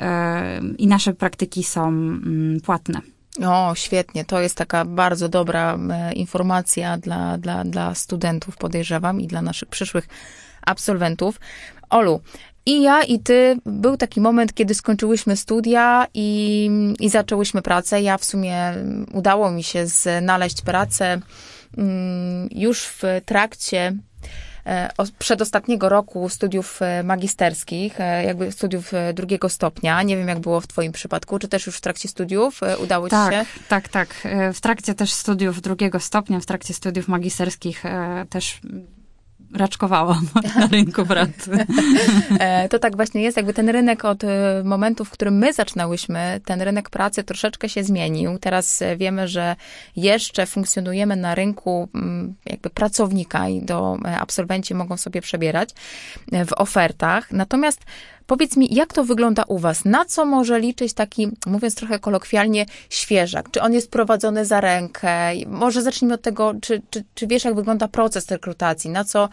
i 0.79 0.87
nasze 0.87 1.15
praktyki 1.15 1.65
są 1.65 1.89
mm, 1.89 2.61
płatne. 2.61 3.14
O, 3.43 3.75
świetnie. 3.75 4.25
To 4.25 4.41
jest 4.41 4.57
taka 4.57 4.85
bardzo 4.85 5.29
dobra 5.29 5.79
e, 5.91 6.13
informacja 6.13 6.99
dla, 6.99 7.39
dla, 7.39 7.65
dla 7.65 7.95
studentów, 7.95 8.57
podejrzewam, 8.57 9.21
i 9.21 9.27
dla 9.27 9.43
naszych 9.43 9.69
przyszłych 9.69 10.09
absolwentów. 10.67 11.41
Olu, 11.91 12.21
i 12.67 12.83
ja, 12.83 13.03
i 13.03 13.19
ty, 13.19 13.57
był 13.67 13.97
taki 13.97 14.21
moment, 14.21 14.55
kiedy 14.55 14.75
skończyłyśmy 14.75 15.37
studia 15.37 16.07
i, 16.15 16.71
i 17.01 17.09
zaczęłyśmy 17.09 17.63
pracę. 17.63 18.03
Ja 18.03 18.19
w 18.19 18.25
sumie 18.25 18.75
udało 19.13 19.51
mi 19.51 19.63
się 19.63 19.87
znaleźć 19.87 20.63
pracę 20.63 21.21
mm, 21.79 22.49
już 22.51 22.85
w 22.85 23.03
trakcie 23.25 23.97
przedostatniego 25.19 25.89
roku 25.89 26.29
studiów 26.29 26.83
e, 26.83 27.03
magisterskich, 27.03 28.01
e, 28.01 28.25
jakby 28.25 28.53
studiów 28.53 28.93
drugiego 29.15 29.49
stopnia. 29.49 30.03
Nie 30.03 30.17
wiem, 30.17 30.29
jak 30.29 30.39
było 30.39 30.61
w 30.61 30.67
twoim 30.67 30.93
przypadku, 30.93 31.39
czy 31.39 31.49
też 31.49 31.67
już 31.67 31.77
w 31.77 31.81
trakcie 31.81 32.09
studiów 32.09 32.61
udało 32.83 33.09
tak, 33.09 33.33
ci 33.33 33.39
się? 33.39 33.47
Tak, 33.69 33.89
tak. 33.89 34.09
W 34.55 34.61
trakcie 34.61 34.95
też 34.95 35.13
studiów 35.13 35.61
drugiego 35.61 36.01
stopnia, 36.01 36.41
w 36.41 36.47
trakcie 36.47 36.75
studiów 36.75 37.09
magisterskich 37.09 37.83
też 38.31 38.61
raczkowałam 39.55 40.29
na 40.57 40.67
rynku 40.67 41.07
pracy. 41.07 41.51
E, 42.39 42.69
to 42.69 42.79
tak 42.79 42.97
właśnie 42.97 43.23
jest, 43.23 43.37
jakby 43.37 43.55
ten 43.55 43.69
rynek 43.69 44.05
od 44.05 44.25
e, 44.25 44.63
momentu, 44.65 45.05
w 45.05 45.11
którym 45.11 45.39
my 45.39 45.53
zaczynałyśmy, 45.53 46.41
ten 46.45 46.63
rynek 46.63 46.91
pracy 46.91 47.25
troszeczkę 47.25 47.69
się 47.69 47.85
zmienił. 47.85 48.39
Teraz 48.39 48.83
e, 48.83 48.97
wiemy, 48.97 49.29
że 49.29 49.57
jeszcze 49.97 50.47
funkcjonujemy 50.47 51.17
na 51.17 51.35
rynku 51.35 51.89
mm, 51.95 52.35
jakby 52.47 52.71
pracownika 52.71 53.49
i 53.49 53.63
do 53.63 53.99
absolwenci 54.21 54.75
mogą 54.75 54.97
sobie 54.97 55.21
przebierać 55.21 55.71
w 56.33 56.53
ofertach. 56.53 57.33
Natomiast 57.33 57.81
Powiedz 58.27 58.57
mi, 58.57 58.75
jak 58.75 58.93
to 58.93 59.05
wygląda 59.05 59.43
u 59.43 59.59
Was? 59.59 59.85
Na 59.85 60.05
co 60.05 60.25
może 60.25 60.61
liczyć 60.61 60.93
taki, 60.93 61.29
mówiąc 61.47 61.75
trochę 61.75 61.99
kolokwialnie, 61.99 62.67
świeżak? 62.91 63.51
Czy 63.51 63.63
on 63.63 63.73
jest 63.73 63.91
prowadzony 63.91 64.45
za 64.45 64.61
rękę? 64.61 65.33
Może 65.47 65.83
zacznijmy 65.83 66.15
od 66.15 66.23
tego, 66.23 66.55
czy, 66.63 66.83
czy, 66.91 67.05
czy 67.15 67.27
wiesz, 67.27 67.45
jak 67.45 67.55
wygląda 67.55 67.89
proces 67.89 68.29
rekrutacji? 68.31 68.91
Na 68.91 69.05
co 69.05 69.29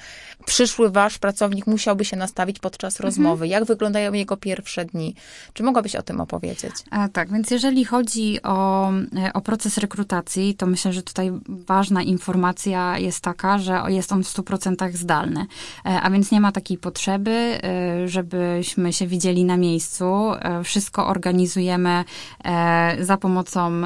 przyszły 0.45 0.89
Wasz 0.89 1.17
pracownik 1.17 1.67
musiałby 1.67 2.05
się 2.05 2.17
nastawić 2.17 2.59
podczas 2.59 2.93
mhm. 2.93 3.07
rozmowy? 3.07 3.47
Jak 3.47 3.65
wyglądają 3.65 4.13
jego 4.13 4.37
pierwsze 4.37 4.85
dni? 4.85 5.15
Czy 5.53 5.63
mogłabyś 5.63 5.95
o 5.95 6.01
tym 6.01 6.21
opowiedzieć? 6.21 6.73
A, 6.91 7.09
tak, 7.09 7.31
więc 7.31 7.51
jeżeli 7.51 7.85
chodzi 7.85 8.41
o, 8.43 8.89
e, 8.91 9.33
o 9.33 9.41
proces 9.41 9.77
rekrutacji, 9.77 10.55
to 10.55 10.67
myślę, 10.67 10.93
że 10.93 11.03
tutaj 11.03 11.31
ważna 11.47 12.03
informacja 12.03 12.97
jest 12.97 13.21
taka, 13.21 13.59
że 13.59 13.81
jest 13.87 14.11
on 14.11 14.23
w 14.23 14.27
100% 14.27 14.91
zdalny. 14.93 15.45
E, 15.85 16.01
a 16.01 16.09
więc 16.09 16.31
nie 16.31 16.41
ma 16.41 16.51
takiej 16.51 16.77
potrzeby, 16.77 17.31
e, 17.31 18.07
żebyśmy 18.07 18.80
żebyśmy 18.81 18.93
się 18.93 19.07
widzieli 19.07 19.45
na 19.45 19.57
miejscu. 19.57 20.05
E, 20.05 20.63
wszystko 20.63 21.07
organizujemy 21.07 22.03
e, 22.43 22.97
za 23.05 23.17
pomocą 23.17 23.81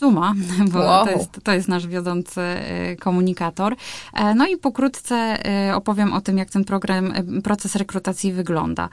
Zooma, 0.00 0.34
bo 0.72 0.78
wow. 0.78 1.04
to, 1.04 1.10
jest, 1.10 1.40
to 1.42 1.52
jest 1.52 1.68
nasz 1.68 1.86
wiodący 1.86 2.40
e, 2.40 2.96
komunikator. 2.96 3.76
No 4.34 4.46
i 4.46 4.56
pokrótce 4.56 5.38
opowiem 5.74 6.12
o 6.12 6.20
tym, 6.20 6.38
jak 6.38 6.50
ten 6.50 6.64
program, 6.64 7.12
proces 7.44 7.76
rekrutacji 7.76 8.32
wygląda. 8.32 8.88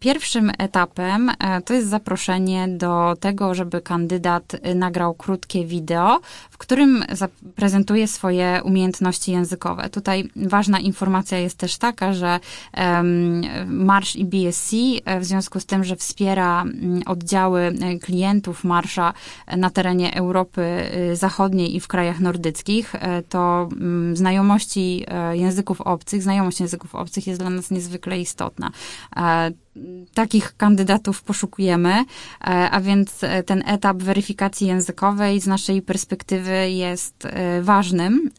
Pierwszym 0.00 0.52
etapem 0.58 1.30
to 1.64 1.74
jest 1.74 1.88
zaproszenie 1.88 2.68
do 2.68 3.16
tego, 3.20 3.54
żeby 3.54 3.80
kandydat 3.80 4.56
nagrał 4.74 5.14
krótkie 5.14 5.66
wideo, 5.66 6.20
w 6.50 6.58
którym 6.58 7.04
prezentuje 7.56 8.08
swoje 8.08 8.60
umiejętności 8.64 9.32
językowe. 9.32 9.90
Tutaj 9.90 10.30
ważna 10.36 10.80
informacja 10.80 11.38
jest 11.38 11.58
też 11.58 11.78
taka, 11.78 12.12
że 12.12 12.40
marsz 13.66 14.16
i 14.16 14.24
BSC 14.24 14.72
e, 15.04 15.20
w 15.20 15.24
związku 15.24 15.60
z 15.60 15.66
tym, 15.66 15.84
że 15.84 15.96
wspiera 15.96 16.62
mm, 16.62 17.02
oddziały 17.06 17.60
e, 17.60 17.98
klientów 17.98 18.64
Marsza 18.64 19.14
e, 19.46 19.56
na 19.56 19.70
terenie 19.70 20.01
Europy 20.10 20.62
Zachodniej 21.12 21.76
i 21.76 21.80
w 21.80 21.88
krajach 21.88 22.20
nordyckich, 22.20 22.94
to 23.28 23.68
mm, 23.72 24.16
znajomości 24.16 25.06
języków 25.32 25.80
obcych, 25.80 26.22
znajomość 26.22 26.60
języków 26.60 26.94
obcych 26.94 27.26
jest 27.26 27.40
dla 27.40 27.50
nas 27.50 27.70
niezwykle 27.70 28.18
istotna 28.18 28.70
takich 30.14 30.56
kandydatów 30.56 31.22
poszukujemy, 31.22 31.90
e, 31.90 32.04
a 32.70 32.80
więc 32.80 33.24
e, 33.24 33.42
ten 33.42 33.62
etap 33.66 33.96
weryfikacji 33.96 34.66
językowej 34.66 35.40
z 35.40 35.46
naszej 35.46 35.82
perspektywy 35.82 36.70
jest 36.70 37.26
e, 37.26 37.62
ważnym, 37.62 38.30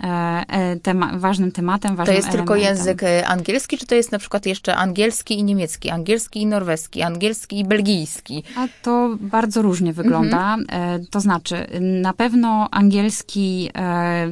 tema, 0.84 1.12
ważnym 1.18 1.52
tematem, 1.52 1.96
ważnym 1.96 2.06
To 2.06 2.18
jest 2.18 2.28
elementem. 2.28 2.58
tylko 2.58 2.70
język 2.70 3.02
angielski, 3.26 3.78
czy 3.78 3.86
to 3.86 3.96
jest 3.96 4.12
na 4.12 4.20
przykład 4.20 4.46
jeszcze 4.46 4.76
angielski 4.76 5.40
i 5.40 5.44
niemiecki, 5.44 5.90
angielski 5.90 6.42
i 6.42 6.46
norweski, 6.46 7.02
angielski 7.02 7.60
i 7.60 7.66
belgijski? 7.66 8.44
A 8.56 8.68
to 8.82 9.18
bardzo 9.20 9.62
różnie 9.62 9.94
wygląda. 9.94 10.54
Mhm. 10.54 11.06
To 11.12 11.20
znaczy, 11.20 11.68
na 11.82 12.14
pewno 12.14 12.68
angielski 12.72 13.70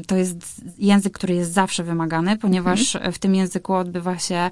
to 0.07 0.15
jest 0.15 0.61
język, 0.77 1.13
który 1.13 1.35
jest 1.35 1.53
zawsze 1.53 1.83
wymagany, 1.83 2.37
ponieważ 2.37 2.95
mhm. 2.95 3.13
w 3.13 3.19
tym 3.19 3.35
języku 3.35 3.73
odbywa 3.73 4.19
się 4.19 4.49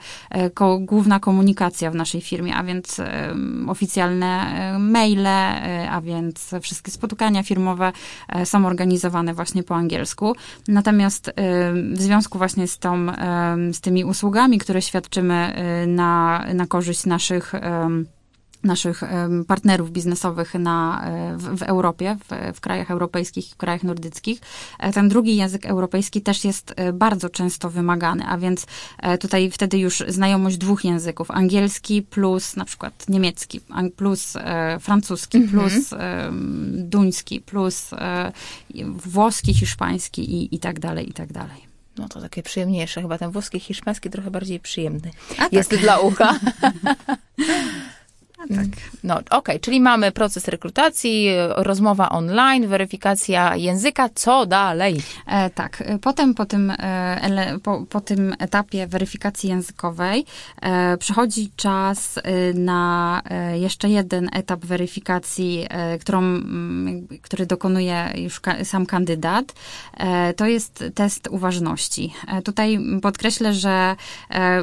główna 0.79 1.20
komunikacja 1.20 1.91
w 1.91 1.96
naszej 1.96 2.22
firmie 2.22 2.38
firmie, 2.39 2.55
a 2.55 2.63
więc 2.63 3.01
oficjalne 3.67 4.79
maile, 4.79 5.27
e, 5.27 5.89
a 5.91 6.01
więc 6.01 6.51
wszystkie 6.62 6.91
spotkania 6.91 7.43
firmowe 7.43 7.91
e, 8.29 8.46
są 8.46 8.65
organizowane 8.65 9.34
właśnie 9.34 9.63
po 9.63 9.75
angielsku. 9.75 10.36
Natomiast 10.67 11.31
w 11.93 12.01
związku 12.01 12.38
właśnie 12.38 12.67
z, 12.67 12.79
tą, 12.79 13.08
z 13.74 13.81
tymi 13.81 14.05
usługami, 14.05 14.58
które 14.58 14.81
świadczymy 14.81 15.34
e, 15.34 15.88
na, 15.88 16.46
na 16.53 16.67
korzyść 16.67 17.05
naszych 17.05 17.53
naszych 18.63 19.03
partnerów 19.47 19.91
biznesowych 19.91 20.53
na, 20.53 21.05
e, 21.05 21.37
w, 21.37 21.59
w 21.59 21.63
Europie, 21.63 22.17
w, 22.29 22.55
w, 22.57 22.59
krajach 22.59 22.91
europejskich 22.91 23.49
i 23.49 23.53
w 23.53 23.57
krajach 23.57 23.83
nordyckich. 23.83 24.41
E, 24.79 24.93
ten 24.93 25.09
drugi 25.09 25.35
język 25.35 25.65
europejski 25.65 26.21
też 26.21 26.43
jest 26.43 26.73
e, 26.75 26.93
bardzo 26.93 27.29
często 27.29 27.69
wymagany, 27.69 28.25
a 28.27 28.37
więc 28.37 28.65
tutaj 29.19 29.51
wtedy 29.51 29.77
już 29.77 30.03
znajomość 30.07 30.57
dwóch 30.57 30.85
języków, 30.85 31.31
angielski 31.31 32.01
plus 32.01 32.55
na 32.55 32.65
przykład 32.65 33.09
niemiecki, 33.09 33.61
plus 33.95 34.33
francuski, 34.79 35.37
mhm. 35.37 35.59
plus 35.59 35.89
duński, 36.71 37.41
plus 37.41 37.91
włoski, 38.85 39.53
hiszpański 39.53 40.33
i, 40.35 40.55
i 40.55 40.59
tak 40.59 40.79
dalej, 40.79 41.09
i 41.09 41.13
tak 41.13 41.33
dalej 41.33 41.69
no 41.97 42.09
to 42.09 42.21
takie 42.21 42.43
przyjemniejsze. 42.43 43.01
Chyba 43.01 43.17
ten 43.17 43.31
włoski, 43.31 43.59
hiszpański 43.59 44.09
trochę 44.09 44.31
bardziej 44.31 44.59
przyjemny. 44.59 45.11
A 45.37 45.47
jest 45.51 45.69
tak. 45.69 45.79
dla 45.79 45.99
ucha. 45.99 46.39
Tak. 48.48 48.65
No, 49.03 49.15
okej, 49.15 49.38
okay. 49.38 49.60
czyli 49.60 49.81
mamy 49.81 50.12
proces 50.12 50.48
rekrutacji, 50.48 51.29
rozmowa 51.55 52.10
online, 52.10 52.67
weryfikacja 52.67 53.55
języka. 53.55 54.10
Co 54.15 54.46
dalej? 54.46 55.01
E, 55.27 55.50
tak, 55.50 55.84
potem 56.01 56.34
po 56.34 56.46
tym, 56.46 56.72
e, 56.72 57.60
po, 57.63 57.86
po, 57.89 58.01
tym 58.01 58.36
etapie 58.39 58.88
weryfikacji 58.88 59.50
językowej 59.50 60.25
e, 60.62 60.98
przychodzi 60.98 61.51
czas 61.55 62.17
e, 62.17 62.53
na 62.53 63.22
e, 63.29 63.60
jeszcze 63.60 63.89
jeden 63.89 64.29
etap 64.34 64.65
weryfikacji, 64.65 65.65
e, 65.69 65.98
którą, 65.98 66.41
który 67.22 67.46
dokonuje 67.46 68.10
już 68.15 68.39
ka 68.39 68.65
sam 68.65 68.86
kandydat. 68.86 69.53
to 70.36 70.46
jest 70.46 70.84
test 70.96 71.27
uważności. 71.31 72.13
tutaj 72.43 72.79
podkreślę, 73.01 73.53
że 73.53 73.96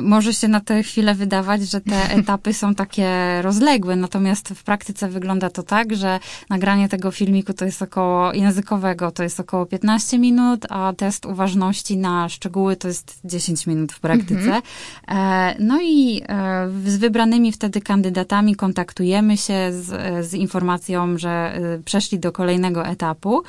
może 0.02 0.34
się 0.34 0.48
na 0.48 0.60
tę 0.60 0.82
chwilę 0.82 1.14
wydawać, 1.14 1.62
że 1.62 1.80
te 1.80 2.10
etapy 2.20 2.54
są 2.54 2.74
takie 2.74 3.08
rozległe, 3.42 3.65
rozległy, 3.66 3.96
natomiast 3.96 4.48
w 4.48 4.64
praktyce 4.64 5.08
wygląda 5.08 5.50
to 5.50 5.62
tak, 5.62 5.96
że 5.96 6.20
nagranie 6.50 6.88
tego 6.88 7.10
filmiku 7.10 7.52
to 7.52 7.64
jest 7.64 7.82
około 7.82 8.32
językowego, 8.32 9.10
to 9.10 9.22
jest 9.22 9.40
około 9.40 9.66
15 9.66 10.18
minut, 10.18 10.66
a 10.70 10.92
test 10.96 11.26
uważności 11.26 11.96
na 11.96 12.28
szczegóły 12.28 12.76
to 12.76 12.88
jest 12.88 13.20
10 13.24 13.66
minut 13.66 13.92
w 13.92 14.00
praktyce. 14.00 14.34
Mhm. 14.34 14.62
E, 15.08 15.54
no 15.58 15.78
i 15.82 16.22
e, 16.28 16.68
z 16.86 16.96
wybranymi 16.96 17.52
wtedy 17.52 17.80
kandydatami 17.80 18.56
kontaktujemy 18.56 19.36
się 19.36 19.72
z, 19.72 20.26
z 20.26 20.34
informacją, 20.34 21.18
że 21.18 21.28
e, 21.28 21.78
przeszli 21.84 22.18
do 22.18 22.32
kolejnego 22.32 22.86
etapu, 22.86 23.42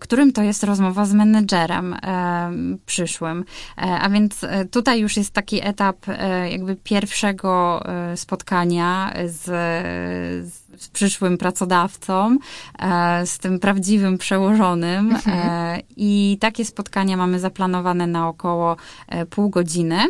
którym 0.00 0.32
to 0.32 0.42
jest 0.42 0.64
rozmowa 0.64 1.04
z 1.04 1.14
menedżerem 1.14 1.96
przyszłym. 2.86 3.44
A 3.76 4.08
więc 4.08 4.40
tutaj 4.70 5.00
już 5.00 5.16
jest 5.16 5.30
taki 5.30 5.66
etap 5.66 5.96
jakby 6.50 6.76
pierwszego 6.76 7.82
spotkania 8.16 9.09
z, 9.26 9.44
z 10.82 10.88
przyszłym 10.88 11.38
pracodawcą, 11.38 12.38
e, 12.78 13.26
z 13.26 13.38
tym 13.38 13.58
prawdziwym 13.58 14.18
przełożonym. 14.18 15.10
Mhm. 15.10 15.38
E, 15.48 15.80
I 15.96 16.38
takie 16.40 16.64
spotkania 16.64 17.16
mamy 17.16 17.40
zaplanowane 17.40 18.06
na 18.06 18.28
około 18.28 18.76
e, 19.08 19.26
pół 19.26 19.50
godziny. 19.50 20.06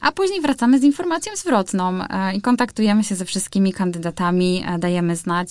A 0.00 0.12
później 0.12 0.40
wracamy 0.40 0.78
z 0.78 0.82
informacją 0.82 1.36
zwrotną 1.36 1.98
i 2.34 2.40
kontaktujemy 2.40 3.04
się 3.04 3.14
ze 3.14 3.24
wszystkimi 3.24 3.72
kandydatami, 3.72 4.64
dajemy 4.78 5.16
znać, 5.16 5.48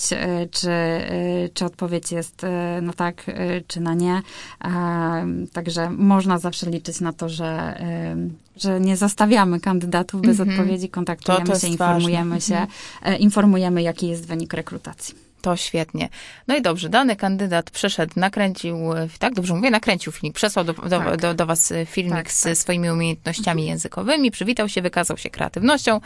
czy, 0.51 0.69
czy 1.53 1.65
odpowiedź 1.65 2.11
jest 2.11 2.41
na 2.81 2.93
tak, 2.93 3.25
czy 3.67 3.79
na 3.79 3.93
nie. 3.93 4.21
Także 5.53 5.89
można 5.89 6.39
zawsze 6.39 6.69
liczyć 6.69 7.01
na 7.01 7.13
to, 7.13 7.29
że 7.29 7.79
że 8.57 8.79
nie 8.79 8.97
zostawiamy 8.97 9.59
kandydatów 9.59 10.21
bez 10.21 10.39
mm 10.39 10.49
-hmm. 10.49 10.59
odpowiedzi, 10.59 10.89
kontaktujemy 10.89 11.59
się, 11.59 11.67
informujemy 11.67 12.35
ważne. 12.35 12.67
się, 13.01 13.17
informujemy, 13.19 13.81
jaki 13.81 14.07
jest 14.07 14.27
wynik 14.27 14.53
rekrutacji. 14.53 15.28
To 15.41 15.55
świetnie. 15.55 16.09
No 16.47 16.55
i 16.55 16.61
dobrze, 16.61 16.89
dany 16.89 17.15
kandydat 17.15 17.71
przeszedł, 17.71 18.13
nakręcił, 18.15 18.77
tak 19.19 19.33
dobrze 19.33 19.53
mówię, 19.53 19.71
nakręcił 19.71 20.11
filmik, 20.11 20.35
przesłał 20.35 20.65
do, 20.65 20.73
do, 20.73 20.89
tak. 20.89 21.21
do, 21.21 21.33
do 21.33 21.45
was 21.45 21.73
filmik 21.85 22.13
tak, 22.13 22.31
z 22.31 22.43
tak. 22.43 22.57
swoimi 22.57 22.89
umiejętnościami 22.89 23.65
językowymi, 23.65 24.31
przywitał 24.31 24.69
się, 24.69 24.81
wykazał 24.81 25.17
się 25.17 25.29
kreatywnością 25.29 26.01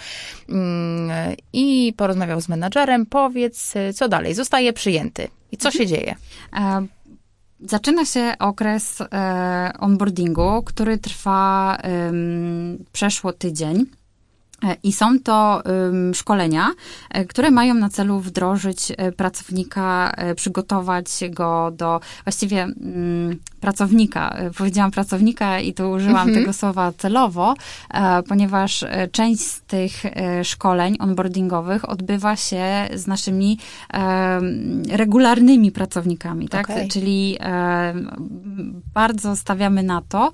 mm, 0.50 1.36
i 1.54 1.94
porozmawiał 1.98 2.42
z 2.42 2.50
menadżerem. 2.50 3.06
Powiedz, 3.06 3.74
co 3.96 4.08
dalej? 4.08 4.34
Zostaje 4.34 4.74
przyjęty. 4.74 5.28
I 5.52 5.58
co 5.58 5.70
mhm. 5.70 5.84
się 5.84 5.88
dzieje? 5.96 6.16
A 6.52 6.82
Zaczyna 7.66 8.06
się 8.06 8.34
okres 8.40 9.02
e, 9.02 9.74
onboardingu, 9.80 10.64
który 10.66 10.98
trwa 10.98 11.78
przeszło 12.92 13.34
tydzień. 13.34 13.86
E, 14.64 14.78
I 14.84 14.94
są 14.94 15.20
to 15.20 15.64
szkolenia, 16.14 16.72
e, 17.10 17.26
które 17.26 17.52
mają 17.52 17.74
na 17.74 17.90
celu 17.90 18.20
wdrożyć 18.20 18.92
e, 18.98 19.12
pracownika, 19.12 20.14
przygotować 20.36 21.08
go 21.30 21.72
do 21.72 22.00
właściwie 22.24 22.68
pracownika. 23.60 24.38
Powiedziałam 24.58 24.92
pracownika 24.92 25.60
i 25.60 25.74
tu 25.74 25.92
użyłam 25.92 26.28
mhm. 26.28 26.34
tego 26.34 26.54
słowa 26.54 26.92
celowo, 26.98 27.54
ponieważ 28.28 28.86
część 29.12 29.42
z 29.42 29.62
tych 29.62 30.04
szkoleń 30.44 30.98
onboardingowych 31.00 31.90
odbywa 31.90 32.36
się 32.36 32.64
z 32.94 33.08
naszymi 33.08 33.58
regularnymi 34.90 35.72
pracownikami, 35.72 36.50
tak? 36.50 36.70
Okay. 36.70 36.88
Czyli 36.88 37.38
bardzo 38.94 39.36
stawiamy 39.36 39.84
na 39.84 40.02
to, 40.02 40.32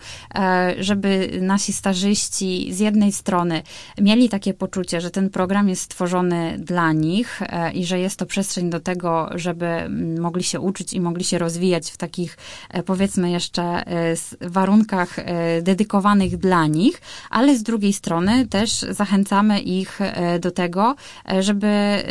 żeby 0.79 1.39
nasi 1.41 1.73
stażyści 1.73 2.73
z 2.73 2.79
jednej 2.79 3.11
strony 3.11 3.61
mieli 4.01 4.18
mieli 4.19 4.29
takie 4.29 4.53
poczucie, 4.53 5.01
że 5.01 5.11
ten 5.11 5.29
program 5.29 5.69
jest 5.69 5.81
stworzony 5.81 6.57
dla 6.59 6.91
nich 6.93 7.41
e, 7.41 7.71
i 7.71 7.85
że 7.85 7.99
jest 7.99 8.19
to 8.19 8.25
przestrzeń 8.25 8.69
do 8.69 8.79
tego, 8.79 9.29
żeby 9.35 9.65
mm, 9.65 10.21
mogli 10.21 10.43
się 10.43 10.59
uczyć 10.59 10.93
i 10.93 11.01
mogli 11.01 11.23
się 11.23 11.37
rozwijać 11.37 11.91
w 11.91 11.97
takich, 11.97 12.37
e, 12.69 12.83
powiedzmy 12.83 13.31
jeszcze, 13.31 13.63
e, 13.63 14.15
warunkach 14.41 15.15
dedykowanych 15.61 16.37
dla 16.37 16.67
nich, 16.67 17.01
ale 17.29 17.57
z 17.57 17.63
drugiej 17.63 17.93
strony 17.93 18.47
też 18.47 18.85
zachęcamy 18.89 19.59
ich 19.59 19.99
do 20.39 20.51
tego, 20.51 20.95
żeby, 21.39 22.03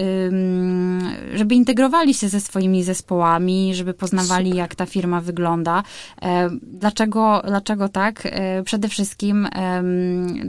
żeby 1.34 1.54
integrowali 1.54 2.14
się 2.14 2.28
ze 2.28 2.40
swoimi 2.40 2.84
zespołami, 2.84 3.74
żeby 3.74 3.94
poznawali, 3.94 4.50
Super. 4.50 4.58
jak 4.58 4.74
ta 4.74 4.86
firma 4.86 5.20
wygląda. 5.20 5.82
Dlaczego, 6.62 7.42
dlaczego 7.46 7.88
tak? 7.88 8.28
Przede 8.64 8.88
wszystkim 8.88 9.48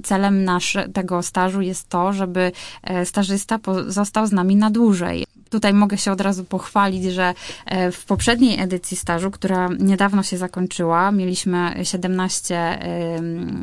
celem 0.03 0.43
nasz, 0.43 0.77
tego 0.93 1.23
stażu 1.23 1.38
stażu 1.39 1.61
jest 1.61 1.89
to, 1.89 2.13
żeby 2.13 2.51
e, 2.83 3.05
stażysta 3.05 3.59
został 3.87 4.27
z 4.27 4.31
nami 4.31 4.55
na 4.55 4.71
dłużej. 4.71 5.25
Tutaj 5.49 5.73
mogę 5.73 5.97
się 5.97 6.11
od 6.11 6.21
razu 6.21 6.43
pochwalić, 6.43 7.03
że 7.03 7.33
e, 7.65 7.91
w 7.91 8.05
poprzedniej 8.05 8.59
edycji 8.59 8.97
stażu, 8.97 9.31
która 9.31 9.69
niedawno 9.79 10.23
się 10.23 10.37
zakończyła, 10.37 11.11
mieliśmy 11.11 11.75
17 11.83 12.79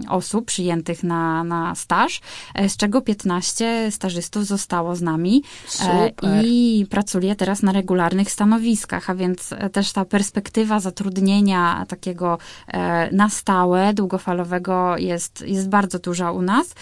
osób 0.09 0.47
przyjętych 0.47 1.03
na, 1.03 1.45
na 1.45 1.75
staż, 1.75 2.21
e, 2.55 2.69
z 2.69 2.77
czego 2.77 3.01
15 3.01 3.91
stażystów 3.91 4.47
zostało 4.47 4.97
z 4.97 5.03
nami 5.03 5.43
Super. 5.67 6.12
i 6.45 6.87
pracuje 6.91 7.37
teraz 7.37 7.62
na 7.62 7.73
regularnych 7.73 8.31
stanowiskach, 8.31 9.11
a 9.11 9.15
więc 9.15 9.55
też 9.73 9.93
ta 9.93 10.05
perspektywa 10.05 10.81
zatrudnienia 10.81 11.87
takiego 11.89 12.39
na 13.12 13.31
stałe, 13.31 13.95
długofalowego 13.95 14.99
jest, 14.99 15.45
jest 15.47 15.69
bardzo 15.69 15.99
duża 15.99 16.33
u 16.33 16.43
nas. 16.43 16.75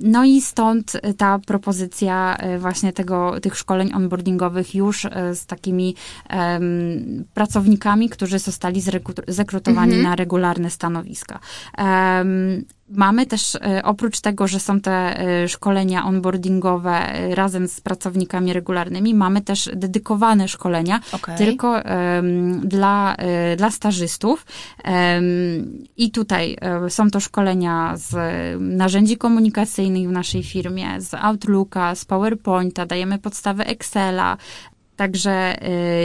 No 0.00 0.24
i 0.24 0.40
stąd 0.40 0.92
ta 1.18 1.38
propozycja 1.38 2.36
e, 2.36 2.58
właśnie 2.58 2.92
tego, 2.92 3.40
tych 3.40 3.56
szkoleń 3.56 3.92
onboardingowych 3.94 4.74
już 4.74 5.04
e, 5.04 5.34
z 5.34 5.46
takimi 5.46 5.94
pracownikami, 7.34 8.08
którzy 8.08 8.38
zostali 8.38 8.82
zrekrutowani 9.28 9.94
mhm. 9.94 10.02
na 10.02 10.16
regularne 10.16 10.70
stanowiska. 10.70 11.38
Mamy 12.88 13.26
też, 13.26 13.54
e, 13.54 13.82
oprócz 13.84 14.20
tego, 14.20 14.48
że 14.48 14.60
są 14.60 14.80
te 14.80 15.20
e, 15.20 15.48
szkolenia 15.48 16.04
onboardingowe 16.04 16.90
e, 16.90 17.34
razem 17.34 17.68
z 17.68 17.80
pracownikami 17.80 18.52
regularnymi, 18.52 19.14
mamy 19.14 19.40
też 19.40 19.70
dedykowane 19.74 20.48
szkolenia 20.48 21.00
okay. 21.12 21.38
tylko 21.38 21.70
um, 21.70 22.68
dla, 22.68 23.16
dla 23.56 23.70
stażystów. 23.70 24.46
Um, 24.84 25.84
I 25.96 26.10
tutaj 26.10 26.56
są 26.88 27.10
to 27.10 27.20
szkolenia 27.20 27.92
z 27.96 28.16
narzędzi 28.60 29.16
komunikacyjnych 29.16 30.08
w 30.08 30.12
naszej 30.12 30.42
firmie, 30.42 31.00
z 31.00 31.14
Outlooka, 31.14 31.94
z 31.94 32.04
PowerPointa, 32.04 32.86
dajemy 32.86 33.18
podstawy 33.18 33.64
Excela, 33.64 34.36
Także 34.96 35.56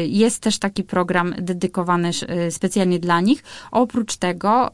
y, 0.04 0.08
jest 0.08 0.40
też 0.40 0.60
taki 0.60 0.84
program 0.84 1.36
dedykowany 1.38 2.10
y, 2.48 2.52
specjalnie 2.52 3.00
dla 3.00 3.22
nich. 3.22 3.44
Oprócz 3.72 4.18
tego 4.18 4.72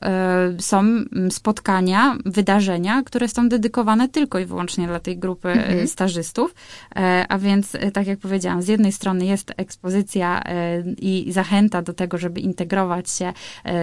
y, 0.58 0.62
są 0.62 0.80
mm, 0.80 1.32
spotkania, 1.32 2.18
wydarzenia, 2.26 3.04
które 3.04 3.28
są 3.28 3.50
dedykowane 3.50 4.10
tylko 4.10 4.40
i 4.40 4.46
wyłącznie 4.46 4.88
dla 4.88 5.00
tej 5.00 5.18
grupy 5.18 5.50
mhm. 5.50 5.88
stażystów. 5.88 6.56
A 7.30 7.38
więc, 7.38 7.72
tak 7.94 8.08
jak 8.08 8.20
powiedziałam, 8.20 8.62
z 8.62 8.68
jednej 8.68 8.92
strony 8.92 9.26
jest 9.26 9.54
ekspozycja 9.58 10.44
i 10.98 11.28
zachęta 11.32 11.82
do 11.82 11.94
tego, 11.94 12.18
żeby 12.18 12.40
integrować 12.40 13.10
się 13.10 13.34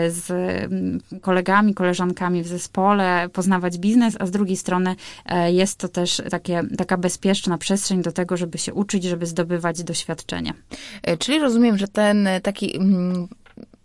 z 0.09 0.31
mm, 0.31 1.01
kolegami, 1.21 1.75
koleżankami 1.75 2.42
w 2.42 2.47
zespole, 2.47 3.29
poznawać 3.33 3.79
biznes, 3.79 4.16
a 4.18 4.27
z 4.27 4.31
drugiej 4.31 4.57
strony 4.57 4.97
jest 5.47 5.79
to 5.79 5.88
też 5.88 6.23
takie, 6.31 6.62
taka 6.79 6.97
bezpieczna 6.97 7.59
przestrzeń 7.59 8.03
do 8.03 8.12
tego, 8.12 8.37
żeby 8.37 8.59
się 8.59 8.75
uczyć, 8.75 9.05
żeby 9.05 9.27
zdobywać 9.27 9.83
doświadczenia 9.83 10.21
doświadczenie. 10.22 10.54
E, 11.02 11.16
czyli 11.16 11.38
rozumiem, 11.38 11.78
że 11.78 11.88
ten 11.88 12.28
taki 12.42 12.76
mm, 12.76 13.28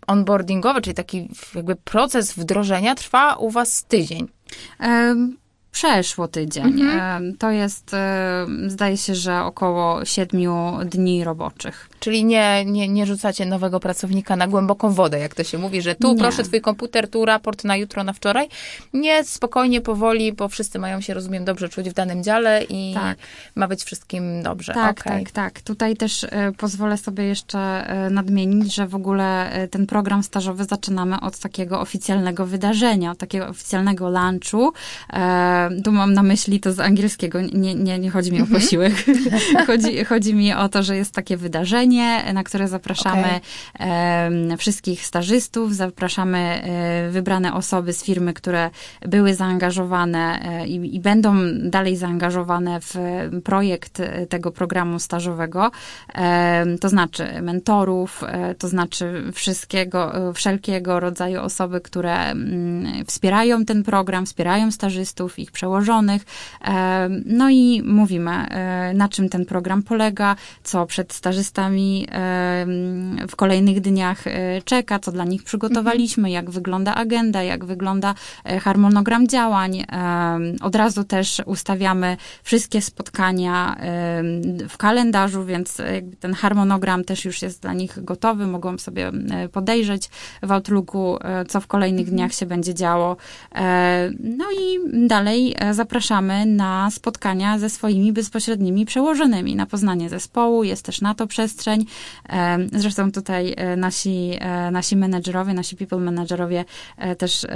onboardingowy, 0.06 0.80
czyli 0.80 0.94
taki 0.94 1.28
jakby 1.54 1.76
proces 1.76 2.32
wdrożenia 2.32 2.94
trwa 2.94 3.34
u 3.34 3.50
was 3.50 3.84
tydzień. 3.84 4.28
Przeszło 5.72 6.28
tydzień. 6.28 6.80
Mhm. 6.80 7.36
To 7.36 7.50
jest, 7.50 7.96
zdaje 8.66 8.96
się, 8.96 9.14
że 9.14 9.40
około 9.40 10.04
siedmiu 10.04 10.78
dni 10.84 11.24
roboczych. 11.24 11.88
Czyli 12.00 12.24
nie, 12.24 12.64
nie, 12.64 12.88
nie 12.88 13.06
rzucacie 13.06 13.46
nowego 13.46 13.80
pracownika 13.80 14.36
na 14.36 14.48
głęboką 14.48 14.92
wodę, 14.92 15.18
jak 15.18 15.34
to 15.34 15.44
się 15.44 15.58
mówi, 15.58 15.82
że 15.82 15.94
tu 15.94 16.12
nie. 16.12 16.18
proszę 16.18 16.42
twój 16.42 16.60
komputer, 16.60 17.10
tu 17.10 17.24
raport 17.24 17.64
na 17.64 17.76
jutro, 17.76 18.04
na 18.04 18.12
wczoraj. 18.12 18.48
Nie, 18.92 19.24
spokojnie, 19.24 19.80
powoli, 19.80 20.32
bo 20.32 20.48
wszyscy 20.48 20.78
mają 20.78 21.00
się, 21.00 21.14
rozumiem, 21.14 21.44
dobrze 21.44 21.68
czuć 21.68 21.90
w 21.90 21.92
danym 21.92 22.22
dziale 22.22 22.64
i 22.68 22.94
tak. 22.94 23.18
ma 23.54 23.68
być 23.68 23.84
wszystkim 23.84 24.42
dobrze. 24.42 24.74
Tak, 24.74 25.00
okay. 25.00 25.18
tak, 25.18 25.30
tak. 25.30 25.60
Tutaj 25.60 25.96
też 25.96 26.24
e, 26.24 26.52
pozwolę 26.58 26.96
sobie 26.96 27.24
jeszcze 27.24 27.58
e, 27.58 28.10
nadmienić, 28.10 28.74
że 28.74 28.86
w 28.86 28.94
ogóle 28.94 29.52
e, 29.52 29.68
ten 29.68 29.86
program 29.86 30.22
stażowy 30.22 30.64
zaczynamy 30.64 31.20
od 31.20 31.38
takiego 31.38 31.80
oficjalnego 31.80 32.46
wydarzenia, 32.46 33.10
od 33.10 33.18
takiego 33.18 33.48
oficjalnego 33.48 34.10
lunchu. 34.10 34.72
Tu 35.84 35.92
mam 35.92 36.14
na 36.14 36.22
myśli 36.22 36.60
to 36.60 36.72
z 36.72 36.80
angielskiego, 36.80 37.40
nie, 37.40 37.74
nie, 37.74 37.98
nie 37.98 38.10
chodzi 38.10 38.32
mi 38.32 38.38
o 38.38 38.40
mhm. 38.40 38.60
posiłek. 38.60 38.92
chodzi, 39.66 40.04
chodzi 40.04 40.34
mi 40.34 40.52
o 40.52 40.68
to, 40.68 40.82
że 40.82 40.96
jest 40.96 41.14
takie 41.14 41.36
wydarzenie, 41.36 42.32
na 42.32 42.44
które 42.44 42.68
zapraszamy 42.68 43.40
okay. 43.74 44.56
wszystkich 44.56 45.06
stażystów, 45.06 45.74
zapraszamy 45.74 46.38
e, 46.38 47.10
wybrane 47.10 47.54
osoby 47.54 47.92
z 47.92 48.04
firmy, 48.04 48.34
które 48.34 48.70
były 49.00 49.34
zaangażowane 49.34 50.40
e, 50.42 50.66
i, 50.66 50.96
i 50.96 51.00
będą 51.00 51.34
dalej 51.62 51.96
zaangażowane 51.96 52.80
w 52.80 52.94
projekt 53.44 54.02
tego 54.28 54.50
programu 54.50 54.98
stażowego. 54.98 55.70
To 56.80 56.88
znaczy 56.88 57.42
mentorów, 57.42 58.24
e, 58.26 58.54
to 58.54 58.68
znaczy 58.68 59.24
wszystkiego, 59.32 60.12
wszelkiego 60.34 61.00
rodzaju 61.00 61.40
osoby, 61.40 61.80
które 61.80 62.30
mm, 62.30 63.04
wspierają 63.06 63.64
ten 63.64 63.82
program, 63.82 64.26
wspierają 64.26 64.70
stażystów, 64.70 65.38
ich 65.48 65.52
przełożonych. 65.52 66.22
No 67.24 67.50
i 67.50 67.82
mówimy, 67.82 68.46
na 68.94 69.08
czym 69.08 69.28
ten 69.28 69.46
program 69.46 69.82
polega, 69.82 70.36
co 70.62 70.86
przed 70.86 71.12
stażystami 71.12 72.06
w 73.28 73.36
kolejnych 73.36 73.80
dniach 73.80 74.26
e, 74.26 74.62
czeka, 74.64 74.98
co 74.98 75.12
dla 75.12 75.24
nich 75.24 75.42
przygotowaliśmy, 75.42 76.30
jak 76.30 76.50
wygląda 76.50 76.94
agenda, 76.94 77.42
jak 77.42 77.64
wygląda 77.64 78.14
e, 78.44 78.60
harmonogram 78.60 79.28
działań. 79.28 79.84
Od 80.60 80.76
razu 80.76 81.04
też 81.04 81.42
ustawiamy 81.46 82.16
wszystkie 82.42 82.82
spotkania 82.82 83.76
w 84.68 84.76
kalendarzu, 84.76 85.44
więc 85.44 85.76
ten 86.20 86.34
harmonogram 86.34 87.04
też 87.04 87.24
już 87.24 87.42
jest 87.42 87.62
dla 87.62 87.72
nich 87.72 88.04
gotowy, 88.04 88.46
mogą 88.46 88.78
sobie 88.78 89.12
podejrzeć 89.52 90.10
w 90.42 90.52
Outlooku, 90.52 91.18
e, 91.20 91.44
co 91.44 91.60
w 91.60 91.66
kolejnych 91.66 92.08
mhm. 92.08 92.16
dniach 92.16 92.32
się 92.32 92.46
będzie 92.46 92.74
działo. 92.74 93.16
No 94.20 94.44
i 94.60 94.78
dalej 95.08 95.37
zapraszamy 95.72 96.46
na 96.46 96.90
spotkania 96.90 97.58
ze 97.58 97.70
swoimi 97.70 98.12
bezpośrednimi 98.12 98.86
przełożonymi, 98.86 99.56
na 99.56 99.66
poznanie 99.66 100.08
zespołu, 100.08 100.64
jest 100.64 100.84
też 100.84 101.00
na 101.00 101.14
to 101.14 101.26
przestrzeń, 101.26 101.48
przestrzeń. 101.48 101.86
Zresztą 102.72 103.12
tutaj 103.12 103.54
e, 103.56 103.76
nasi, 103.76 104.38
e, 104.40 104.70
nasi 104.70 104.96
menedżerowie, 104.96 105.54
nasi 105.54 105.76
people 105.76 105.98
menedżerowie 105.98 106.64
e, 106.96 107.16
też 107.16 107.46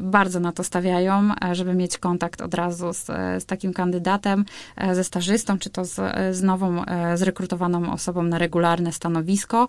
bardzo 0.00 0.40
na 0.40 0.52
to 0.52 0.64
stawiają, 0.64 1.30
żeby 1.52 1.74
mieć 1.74 1.98
kontakt 1.98 2.40
od 2.40 2.54
razu 2.54 2.92
z, 2.92 3.06
z 3.42 3.46
takim 3.46 3.72
kandydatem, 3.72 4.44
ze 4.92 5.04
stażystą, 5.04 5.58
czy 5.58 5.70
to 5.70 5.84
z, 5.84 5.94
z 6.36 6.42
nową, 6.42 6.82
zrekrutowaną 7.14 7.92
osobą 7.92 8.22
na 8.22 8.38
regularne 8.38 8.92
stanowisko. 8.92 9.68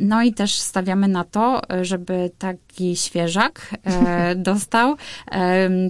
No 0.00 0.22
i 0.22 0.32
też 0.32 0.58
stawiamy 0.58 1.08
na 1.08 1.24
to, 1.24 1.62
żeby 1.82 2.30
taki 2.38 2.96
świeżak 2.96 3.70
dostał 4.36 4.96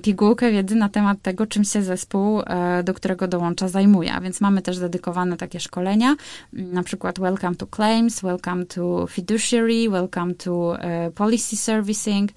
pigułkę 0.03 0.53
wiedzy 0.53 0.75
na 0.81 0.89
temat 0.89 1.23
tego, 1.23 1.47
czym 1.47 1.65
się 1.65 1.83
zespół, 1.83 2.43
do 2.85 2.95
którego 2.95 3.29
dołącza, 3.29 3.69
zajmuje. 3.69 4.13
A 4.13 4.21
więc 4.21 4.41
mamy 4.41 4.63
też 4.63 4.79
dedykowane 4.79 5.37
takie 5.37 5.61
szkolenia, 5.61 6.17
na 6.53 6.83
przykład 6.83 7.21
welcome 7.21 7.57
to 7.57 7.67
claims, 7.67 8.21
welcome 8.21 8.67
to 8.67 9.07
fiduciary, 9.07 9.91
welcome 9.91 10.35
to 10.35 10.53
uh, 10.53 11.15
policy 11.15 11.57
servicing. 11.57 12.31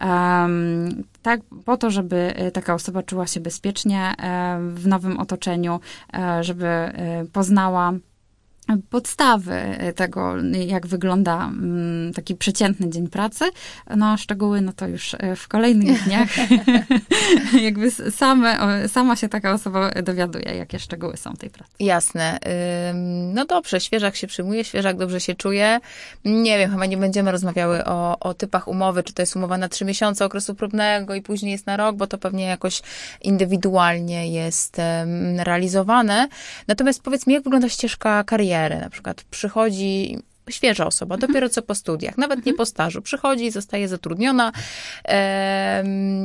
Um, 0.00 1.04
tak, 1.22 1.40
po 1.64 1.76
to, 1.76 1.90
żeby 1.90 2.16
e, 2.16 2.50
taka 2.50 2.74
osoba 2.74 3.02
czuła 3.02 3.26
się 3.26 3.40
bezpiecznie 3.40 4.14
e, 4.18 4.58
w 4.74 4.86
nowym 4.86 5.18
otoczeniu, 5.18 5.80
żeby 6.40 6.92
poznała 7.32 7.92
podstawy 8.90 9.60
tego, 9.96 10.34
jak 10.66 10.86
wygląda 10.86 11.44
mm, 11.44 12.12
taki 12.14 12.34
przeciętny 12.34 12.90
dzień 12.90 13.08
pracy. 13.08 13.44
No 13.96 14.06
a 14.06 14.16
szczegóły, 14.16 14.60
no 14.60 14.72
to 14.72 14.88
już 14.88 15.14
e, 15.14 15.36
w 15.36 15.48
kolejnych 15.48 16.02
dniach 16.04 16.28
jakby 17.62 17.90
same, 17.90 18.88
sama 18.88 19.16
się 19.16 19.28
taka 19.28 19.52
osoba 19.52 19.90
dowiaduje, 19.90 20.44
jakie 20.44 20.78
szczegóły 20.78 21.16
są 21.16 21.32
tej 21.36 21.50
pracy. 21.50 21.72
Jasne. 21.80 22.38
No 23.34 23.44
dobrze, 23.44 23.80
świeżak 23.80 24.16
się 24.16 24.26
przyjmuje, 24.26 24.64
świeżak 24.64 24.96
dobrze 24.96 25.20
się 25.20 25.34
czuje. 25.34 25.80
Nie 26.24 26.58
wiem, 26.58 26.70
chyba 26.70 26.86
nie 26.86 26.96
będziemy 26.96 27.32
rozmawiały 27.32 27.84
o, 27.84 28.18
o 28.18 28.34
typach 28.34 28.68
umowy, 28.68 29.02
czy 29.02 29.12
to 29.12 29.22
jest 29.22 29.36
umowa 29.36 29.58
na 29.58 29.68
trzy 29.68 29.84
miesiące 29.84 30.24
okresu 30.24 30.54
próbnego 30.54 31.14
i 31.14 31.22
później 31.22 31.52
jest 31.52 31.66
na 31.66 31.76
rok, 31.76 31.96
bo 31.96 32.06
to 32.06 32.18
pewnie 32.18 32.44
jakoś 32.44 32.82
indywidualnie 33.22 34.32
jest 34.32 34.76
realizowane. 35.38 36.28
Natomiast 36.68 37.02
powiedz 37.02 37.26
mi, 37.26 37.34
jak 37.34 37.42
wygląda 37.42 37.68
ścieżka 37.68 38.24
kariery? 38.24 38.59
Karierę. 38.60 38.80
Na 38.80 38.90
przykład 38.90 39.22
przychodzi 39.22 40.18
świeża 40.50 40.86
osoba, 40.86 41.14
mhm. 41.14 41.32
dopiero 41.32 41.48
co 41.48 41.62
po 41.62 41.74
studiach, 41.74 42.18
nawet 42.18 42.36
nie 42.36 42.52
mhm. 42.52 42.56
po 42.56 42.66
stażu, 42.66 43.02
przychodzi 43.02 43.50
zostaje 43.50 43.88
zatrudniona. 43.88 44.52
E, 45.04 45.82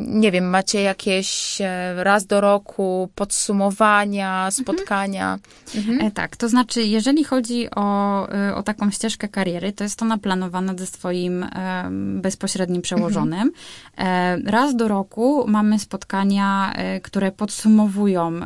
nie 0.08 0.32
wiem, 0.32 0.50
macie 0.50 0.82
jakieś 0.82 1.62
e, 1.62 2.04
raz 2.04 2.26
do 2.26 2.42
roku 2.42 3.10
podsumowania, 3.16 4.46
mhm. 4.46 4.52
spotkania? 4.52 5.40
Mhm. 5.76 6.02
E, 6.02 6.12
tak, 6.12 6.36
to 6.36 6.50
znaczy, 6.50 6.84
jeżeli 6.84 7.24
chodzi 7.24 7.68
o, 7.76 8.30
e, 8.30 8.56
o 8.56 8.64
taką 8.64 8.92
ścieżkę 8.92 9.28
kariery, 9.28 9.74
to 9.74 9.84
jest 9.84 10.02
ona 10.02 10.18
planowana 10.18 10.74
ze 10.78 10.86
swoim 10.86 11.44
e, 11.44 11.90
bezpośrednim 12.22 12.82
przełożonym. 12.82 13.52
E, 13.98 14.38
raz 14.38 14.76
do 14.76 14.88
roku 14.88 15.46
mamy 15.48 15.80
spotkania, 15.80 16.74
które 17.04 17.32
podsumowują 17.32 18.40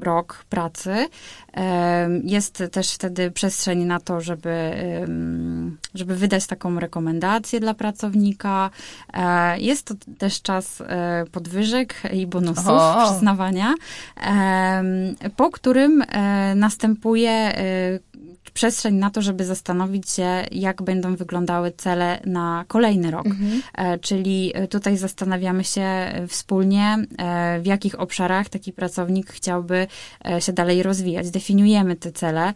rok 0.00 0.44
pracy. 0.48 1.08
Jest 2.24 2.62
też 2.72 2.94
wtedy 2.94 3.30
przestrzeń 3.30 3.84
na 3.84 4.00
to, 4.00 4.20
żeby 4.20 4.50
żeby 5.94 6.16
wydać 6.16 6.46
taką 6.46 6.80
rekomendację 6.80 7.60
dla 7.60 7.74
pracownika. 7.74 8.70
E, 9.12 9.60
jest 9.60 9.86
to 9.86 9.94
też 10.18 10.42
czas 10.42 10.80
e, 10.80 11.24
podwyżek 11.32 11.94
i 12.12 12.26
bonusów 12.26 12.68
o. 12.68 13.04
przyznawania, 13.04 13.74
po 15.36 15.50
którym 15.50 16.02
e, 16.02 16.54
następuje 16.54 17.54
przestrzeń 18.56 18.94
na 18.94 19.10
to, 19.10 19.22
żeby 19.22 19.44
zastanowić 19.44 20.10
się, 20.10 20.44
jak 20.52 20.82
będą 20.82 21.16
wyglądały 21.16 21.72
cele 21.76 22.20
na 22.26 22.64
kolejny 22.68 23.10
rok. 23.10 23.26
Mhm. 23.26 23.62
E, 23.74 23.98
czyli 23.98 24.52
tutaj 24.70 24.96
zastanawiamy 24.96 25.64
się 25.64 25.86
wspólnie, 26.28 26.96
e, 27.18 27.60
w 27.60 27.66
jakich 27.66 28.00
obszarach 28.00 28.48
taki 28.48 28.72
pracownik 28.72 29.32
chciałby 29.32 29.86
e, 30.28 30.40
się 30.40 30.52
dalej 30.52 30.82
rozwijać. 30.82 31.30
Definiujemy 31.30 31.96
te 31.96 32.12
cele. 32.12 32.52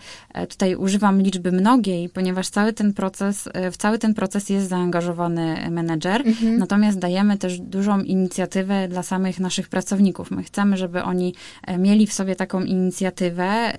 Tutaj 0.48 0.74
używam 0.74 1.22
liczby 1.22 1.52
mnogiej, 1.52 2.08
ponieważ 2.08 2.48
cały 2.48 2.72
ten 2.72 2.92
proces, 2.92 3.48
w 3.72 3.76
cały 3.76 3.98
ten 3.98 4.14
proces 4.14 4.48
jest 4.48 4.68
zaangażowany 4.68 5.70
menedżer, 5.70 6.22
mhm. 6.26 6.58
natomiast 6.58 6.98
dajemy 6.98 7.38
też 7.38 7.60
dużą 7.60 8.00
inicjatywę 8.00 8.88
dla 8.88 9.02
samych 9.02 9.40
naszych 9.40 9.68
pracowników. 9.68 10.30
My 10.30 10.42
chcemy, 10.42 10.76
żeby 10.76 11.02
oni 11.02 11.34
mieli 11.78 12.06
w 12.06 12.12
sobie 12.12 12.36
taką 12.36 12.62
inicjatywę, 12.62 13.72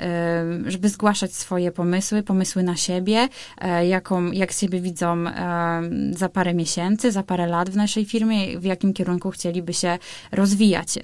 żeby 0.65 0.89
zgłaszać 0.89 1.33
swoje 1.33 1.71
pomysły, 1.71 2.10
pomysły, 2.11 2.23
pomysły 2.23 2.63
na 2.63 2.75
siebie, 2.75 3.27
e, 3.57 3.87
jaką, 3.87 4.31
jak 4.31 4.51
siebie 4.51 4.81
widzą 4.81 5.27
e, 5.27 5.81
za 6.11 6.29
parę 6.29 6.53
miesięcy, 6.53 7.11
za 7.11 7.23
parę 7.23 7.47
lat 7.47 7.69
w 7.69 7.75
naszej 7.75 8.05
firmie, 8.05 8.59
w 8.59 8.63
jakim 8.63 8.93
kierunku 8.93 9.31
chcieliby 9.31 9.73
się 9.73 9.97
rozwijać. 10.31 10.99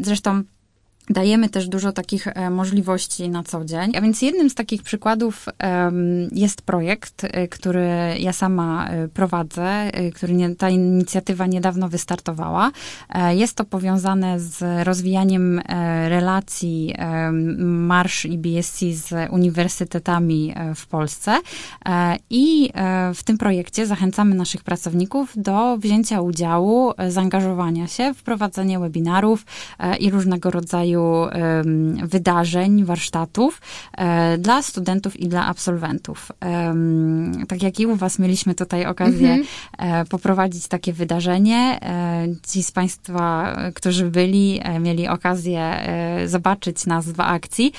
Zresztą 0.00 0.42
Dajemy 1.10 1.48
też 1.48 1.68
dużo 1.68 1.92
takich 1.92 2.26
e, 2.26 2.50
możliwości 2.50 3.28
na 3.28 3.42
co 3.42 3.64
dzień. 3.64 3.96
A 3.96 4.00
więc 4.00 4.22
jednym 4.22 4.50
z 4.50 4.54
takich 4.54 4.82
przykładów 4.82 5.46
jest 6.32 6.62
projekt, 6.62 7.24
e, 7.24 7.48
który 7.48 7.88
ja 8.18 8.32
sama 8.32 8.88
e, 8.88 9.08
prowadzę, 9.08 9.90
który 10.14 10.34
nie, 10.34 10.56
ta 10.56 10.70
inicjatywa 10.70 11.46
niedawno 11.46 11.88
wystartowała. 11.88 12.70
Jest 13.30 13.54
to 13.54 13.64
powiązane 13.64 14.40
z 14.40 14.86
rozwijaniem 14.86 15.60
relacji 16.08 16.94
Marsz 17.58 18.24
i 18.24 18.38
BSC 18.38 18.80
z 18.92 19.32
uniwersytetami 19.32 20.54
w 20.74 20.86
Polsce. 20.86 21.40
I 22.30 22.70
w 23.14 23.22
tym 23.22 23.38
projekcie 23.38 23.86
zachęcamy 23.86 24.34
naszych 24.34 24.62
pracowników 24.62 25.32
do 25.36 25.76
wzięcia 25.78 26.20
udziału, 26.20 26.92
zaangażowania 27.08 27.86
się 27.86 28.14
w 28.14 28.22
prowadzenie 28.22 28.78
webinarów 28.78 29.46
i 30.00 30.10
różnego 30.10 30.50
rodzaju 30.50 30.93
rodzaju 30.94 31.28
wydarzeń, 32.02 32.84
warsztatów 32.84 33.60
dla 34.38 34.62
studentów 34.62 35.20
i 35.20 35.28
dla 35.28 35.46
absolwentów. 35.46 36.32
Tak 37.48 37.62
jak 37.62 37.80
i 37.80 37.86
u 37.86 37.96
Was 37.96 38.18
mieliśmy 38.18 38.54
tutaj 38.54 38.86
okazję 38.86 39.32
mhm. 39.32 40.06
poprowadzić 40.06 40.68
takie 40.68 40.92
wydarzenie. 40.92 41.80
Ci 42.48 42.62
z 42.62 42.72
Państwa, 42.72 43.56
którzy 43.74 44.10
byli, 44.10 44.60
mieli 44.80 45.08
okazję 45.08 45.74
zobaczyć 46.26 46.86
nas 46.86 47.06
w 47.08 47.20
akcji, 47.20 47.72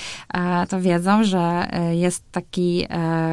to 0.69 0.81
wiedzą, 0.81 1.23
że 1.23 1.67
jest 1.91 2.23
taki, 2.31 2.87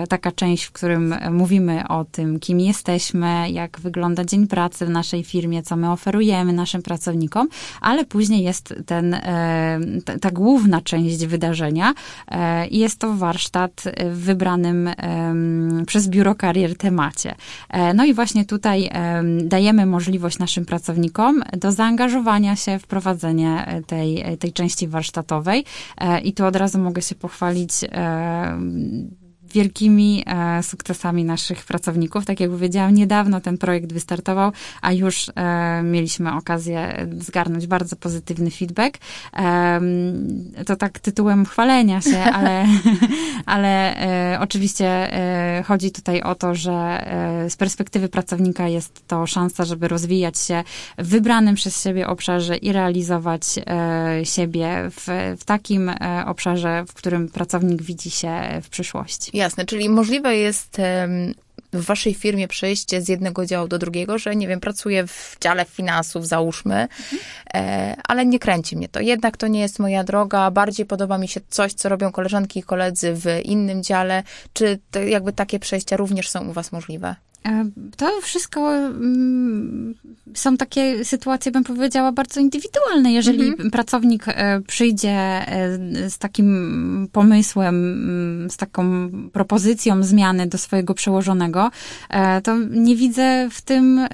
taka 0.09 0.33
część, 0.33 0.64
w 0.64 0.73
którym 0.73 1.14
mówimy 1.31 1.88
o 1.88 2.05
tym, 2.05 2.40
kim 2.40 2.61
jesteśmy, 2.61 3.51
jak 3.51 3.81
wygląda 3.81 4.25
dzień 4.25 4.47
pracy 4.47 4.87
w 4.87 4.90
naszej 4.90 5.25
firmie, 5.25 5.62
co 5.62 5.77
my 5.77 5.90
oferujemy 5.90 6.53
naszym 6.53 6.83
pracownikom, 6.83 7.49
ale 7.81 8.05
później 8.05 8.45
jest 8.45 8.75
ten, 8.87 9.16
e, 10.07 10.19
ta, 10.21 10.31
główna 10.31 10.81
część 10.81 11.27
wydarzenia 11.27 11.95
e, 12.29 12.67
i 12.67 12.79
jest 12.79 12.99
to 12.99 13.15
warsztat 13.15 13.85
w 14.11 14.19
wybranym 14.19 14.91
przez 15.87 16.09
biuro 16.09 16.35
karier 16.35 16.77
temacie. 16.77 17.35
E, 17.71 17.95
no 17.95 18.05
i 18.05 18.15
właśnie 18.15 18.45
tutaj 18.45 18.91
dajemy 19.45 19.87
możliwość 19.87 20.39
naszym 20.39 20.65
pracownikom 20.65 21.43
do 21.57 21.73
zaangażowania 21.73 22.57
się 22.57 22.79
w 22.79 22.87
prowadzenie 22.87 23.83
tej, 23.87 24.25
tej 24.39 24.53
części 24.53 24.89
warsztatowej 24.89 25.65
i 26.25 26.33
tu 26.33 26.45
od 26.45 26.57
razu 26.57 26.79
mogę 26.79 27.03
się 27.03 27.15
pochwalić 27.15 27.73
wielkimi 29.53 30.25
e, 30.27 30.62
sukcesami 30.62 31.25
naszych 31.25 31.65
pracowników. 31.65 32.25
Tak 32.25 32.41
jak 32.41 32.51
powiedziałam, 32.51 32.95
niedawno 32.95 33.41
ten 33.41 33.59
projekt 33.59 33.93
wystartował, 33.93 34.53
a 34.83 34.93
już 34.93 35.31
e, 35.35 35.83
mieliśmy 35.83 36.33
okazję 36.33 37.07
zgarnąć 37.19 37.67
bardzo 37.67 37.97
pozytywny 37.97 38.51
feedback. 38.51 38.99
E, 39.37 39.81
to 40.67 40.77
tak 40.77 40.99
tytułem 40.99 41.47
chwalenia 41.47 42.01
się, 42.01 42.19
ale, 42.38 42.67
ale 43.47 43.97
oczywiście 44.41 45.11
chodzi 45.65 45.91
tutaj 45.91 46.23
o 46.23 46.35
to, 46.35 46.55
że 46.55 47.07
z 47.49 47.57
perspektywy 47.57 48.09
pracownika 48.09 48.69
jest 48.69 49.07
to 49.07 49.27
szansa, 49.27 49.65
żeby 49.65 49.88
rozwijać 49.88 50.38
się 50.38 50.65
w 50.99 51.09
wybranym 51.09 51.55
przez 51.55 51.83
siebie 51.83 52.07
obszarze 52.07 52.57
i 52.57 52.73
realizować 52.73 53.43
siebie 54.25 54.91
w, 54.91 55.35
w 55.41 55.45
takim 55.45 55.91
obszarze, 56.27 56.85
w 56.88 56.95
którym 56.95 57.29
pracownik 57.29 57.83
widzi 57.83 58.11
się 58.11 58.61
w 58.62 58.69
przyszłości. 58.69 59.31
Jasne, 59.43 59.65
czyli 59.65 59.89
możliwe 59.89 60.37
jest 60.37 60.77
w 61.73 61.85
waszej 61.85 62.15
firmie 62.15 62.49
przejście 62.49 63.03
z 63.03 63.09
jednego 63.09 63.47
działu 63.47 63.69
do 63.69 63.79
drugiego, 63.79 64.19
że 64.19 64.37
nie 64.37 64.49
wiem, 64.49 64.61
pracuję 64.61 65.07
w 65.07 65.37
dziale 65.41 65.65
finansów, 65.65 66.27
załóżmy, 66.29 66.75
mhm. 66.75 67.97
ale 68.09 68.27
nie 68.27 68.39
kręci 68.39 68.77
mnie 68.77 68.89
to. 68.89 69.01
Jednak 69.01 69.37
to 69.37 69.49
nie 69.49 69.61
jest 69.61 69.79
moja 69.79 70.05
droga, 70.05 70.51
bardziej 70.51 70.87
podoba 70.87 71.19
mi 71.19 71.29
się 71.29 71.41
coś, 71.49 71.73
co 71.73 71.89
robią 71.89 72.13
koleżanki 72.13 72.61
i 72.61 72.63
koledzy 72.63 73.15
w 73.15 73.27
innym 73.45 73.83
dziale. 73.83 74.23
Czy 74.53 74.79
jakby 75.07 75.33
takie 75.33 75.59
przejścia 75.59 75.97
również 75.97 76.29
są 76.31 76.49
u 76.49 76.53
was 76.53 76.73
możliwe? 76.73 77.15
E, 77.47 77.71
to 77.97 78.21
wszystko 78.23 78.75
mm, 78.75 79.95
są 80.35 80.57
takie 80.57 81.05
sytuacje, 81.05 81.53
bym 81.53 81.65
powiedziała, 81.65 82.13
bardzo 82.13 82.41
indywidualne. 82.41 83.13
Jeżeli 83.13 83.49
mhm. 83.49 83.71
pracownik 83.71 84.25
e, 84.29 84.61
przyjdzie 84.61 85.11
e, 85.11 85.79
z 86.11 86.19
takim 86.19 87.09
pomysłem, 87.13 87.75
mm, 87.75 88.51
z 88.51 88.57
taką 88.57 89.11
propozycją 89.33 90.03
zmiany 90.03 90.47
do 90.47 90.59
swojego 90.59 90.95
przełożonego, 90.95 91.71
to 92.45 92.57
nie 92.71 92.97
widzę 92.97 93.49
w 93.51 93.63
tym 93.63 94.07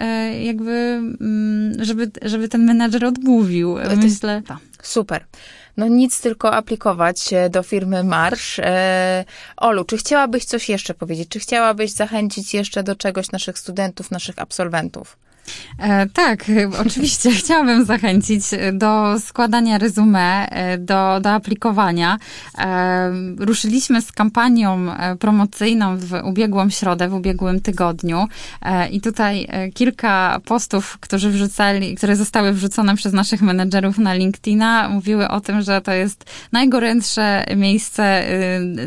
jakby, 0.45 0.73
mm, 1.21 1.85
żeby, 1.85 2.11
żeby 2.23 2.49
ten 2.49 2.65
menadżer 2.65 3.05
odmówił. 3.05 3.77
Myślę. 4.03 4.43
Super. 4.83 5.25
No 5.79 5.89
nic, 5.89 6.21
tylko 6.21 6.53
aplikować 6.53 7.31
do 7.51 7.63
firmy 7.63 8.05
Marsz. 8.05 8.59
E, 8.59 9.25
Olu, 9.57 9.85
czy 9.85 9.97
chciałabyś 9.97 10.45
coś 10.45 10.69
jeszcze 10.69 10.95
powiedzieć? 10.95 11.29
Czy 11.29 11.39
chciałabyś 11.39 11.93
zachęcić 11.93 12.55
jeszcze 12.55 12.83
do 12.83 12.97
czegoś 12.97 13.31
naszych 13.31 13.59
studentów, 13.59 14.11
naszych 14.11 14.39
absolwentów? 14.39 15.17
E, 15.79 16.07
tak, 16.07 16.45
oczywiście 16.87 17.31
chciałabym 17.31 17.85
zachęcić 17.85 18.43
do 18.73 19.21
składania 19.21 19.79
resume, 19.79 20.49
e, 20.51 20.79
do, 20.79 21.21
do 21.21 21.31
aplikowania. 21.31 22.19
E, 22.59 23.11
ruszyliśmy 23.39 24.03
z 24.03 24.13
kampanią 24.13 24.93
e, 24.93 25.17
promocyjną 25.17 25.97
w 25.97 26.13
ubiegłą 26.25 26.71
środę, 26.71 27.09
w 27.09 27.15
ubiegłym 27.15 27.61
tygodniu 27.61 28.27
e, 28.63 28.89
i 28.89 29.01
tutaj 29.01 29.47
e, 29.49 29.69
kilka 29.69 30.41
postów, 30.45 30.99
którzy 31.01 31.31
wrzucali, 31.31 31.95
które 31.95 32.17
zostały 32.17 32.53
wrzucone 32.53 32.97
przez 32.97 33.13
naszych 33.13 33.43
menedżerów 33.43 33.99
na 33.99 34.15
LinkedIna, 34.15 34.89
mówiły 34.89 35.29
o 35.29 35.41
tym, 35.41 35.63
że 35.63 35.81
to 35.81 35.93
jest 35.93 36.25
najgorętsze 36.53 37.45
miejsce 37.57 38.25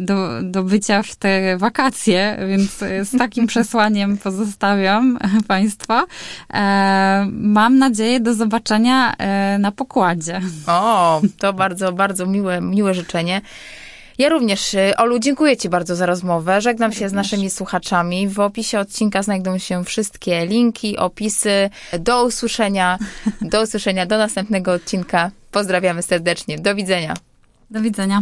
do, 0.02 0.42
do 0.44 0.64
bycia 0.64 1.04
w 1.04 1.16
te 1.16 1.58
wakacje, 1.58 2.38
więc 2.48 2.78
z 3.10 3.18
takim 3.18 3.48
przesłaniem 3.52 4.18
pozostawiam 4.18 5.20
Państwa. 5.48 6.06
E, 6.54 7.28
mam 7.32 7.78
nadzieję 7.78 8.20
do 8.20 8.34
zobaczenia 8.34 9.16
e, 9.18 9.58
na 9.58 9.72
pokładzie. 9.72 10.42
O, 10.68 11.22
to 11.38 11.54
bardzo, 11.54 11.92
bardzo 11.92 12.26
miłe, 12.26 12.62
miłe 12.62 12.94
życzenie. 12.94 13.42
Ja 14.18 14.30
również, 14.30 14.76
e, 14.76 14.98
Olu, 14.98 15.20
dziękuję 15.20 15.58
Ci 15.58 15.70
bardzo 15.70 15.96
za 15.96 16.06
rozmowę. 16.06 16.62
Żegnam 16.62 16.92
się 16.92 17.10
z 17.10 17.14
naszymi 17.14 17.50
słuchaczami. 17.50 18.28
W 18.28 18.40
opisie 18.40 18.80
odcinka 18.80 19.24
znajdą 19.24 19.58
się 19.58 19.84
wszystkie 19.84 20.46
linki, 20.46 20.98
opisy. 20.98 21.70
Do 22.00 22.26
usłyszenia. 22.26 22.98
Do 23.42 23.62
usłyszenia, 23.62 24.06
do 24.06 24.18
następnego 24.18 24.72
odcinka. 24.72 25.32
Pozdrawiamy 25.52 26.02
serdecznie. 26.02 26.60
Do 26.60 26.76
widzenia. 26.76 27.14
Do 27.72 27.82
widzenia. 27.82 28.22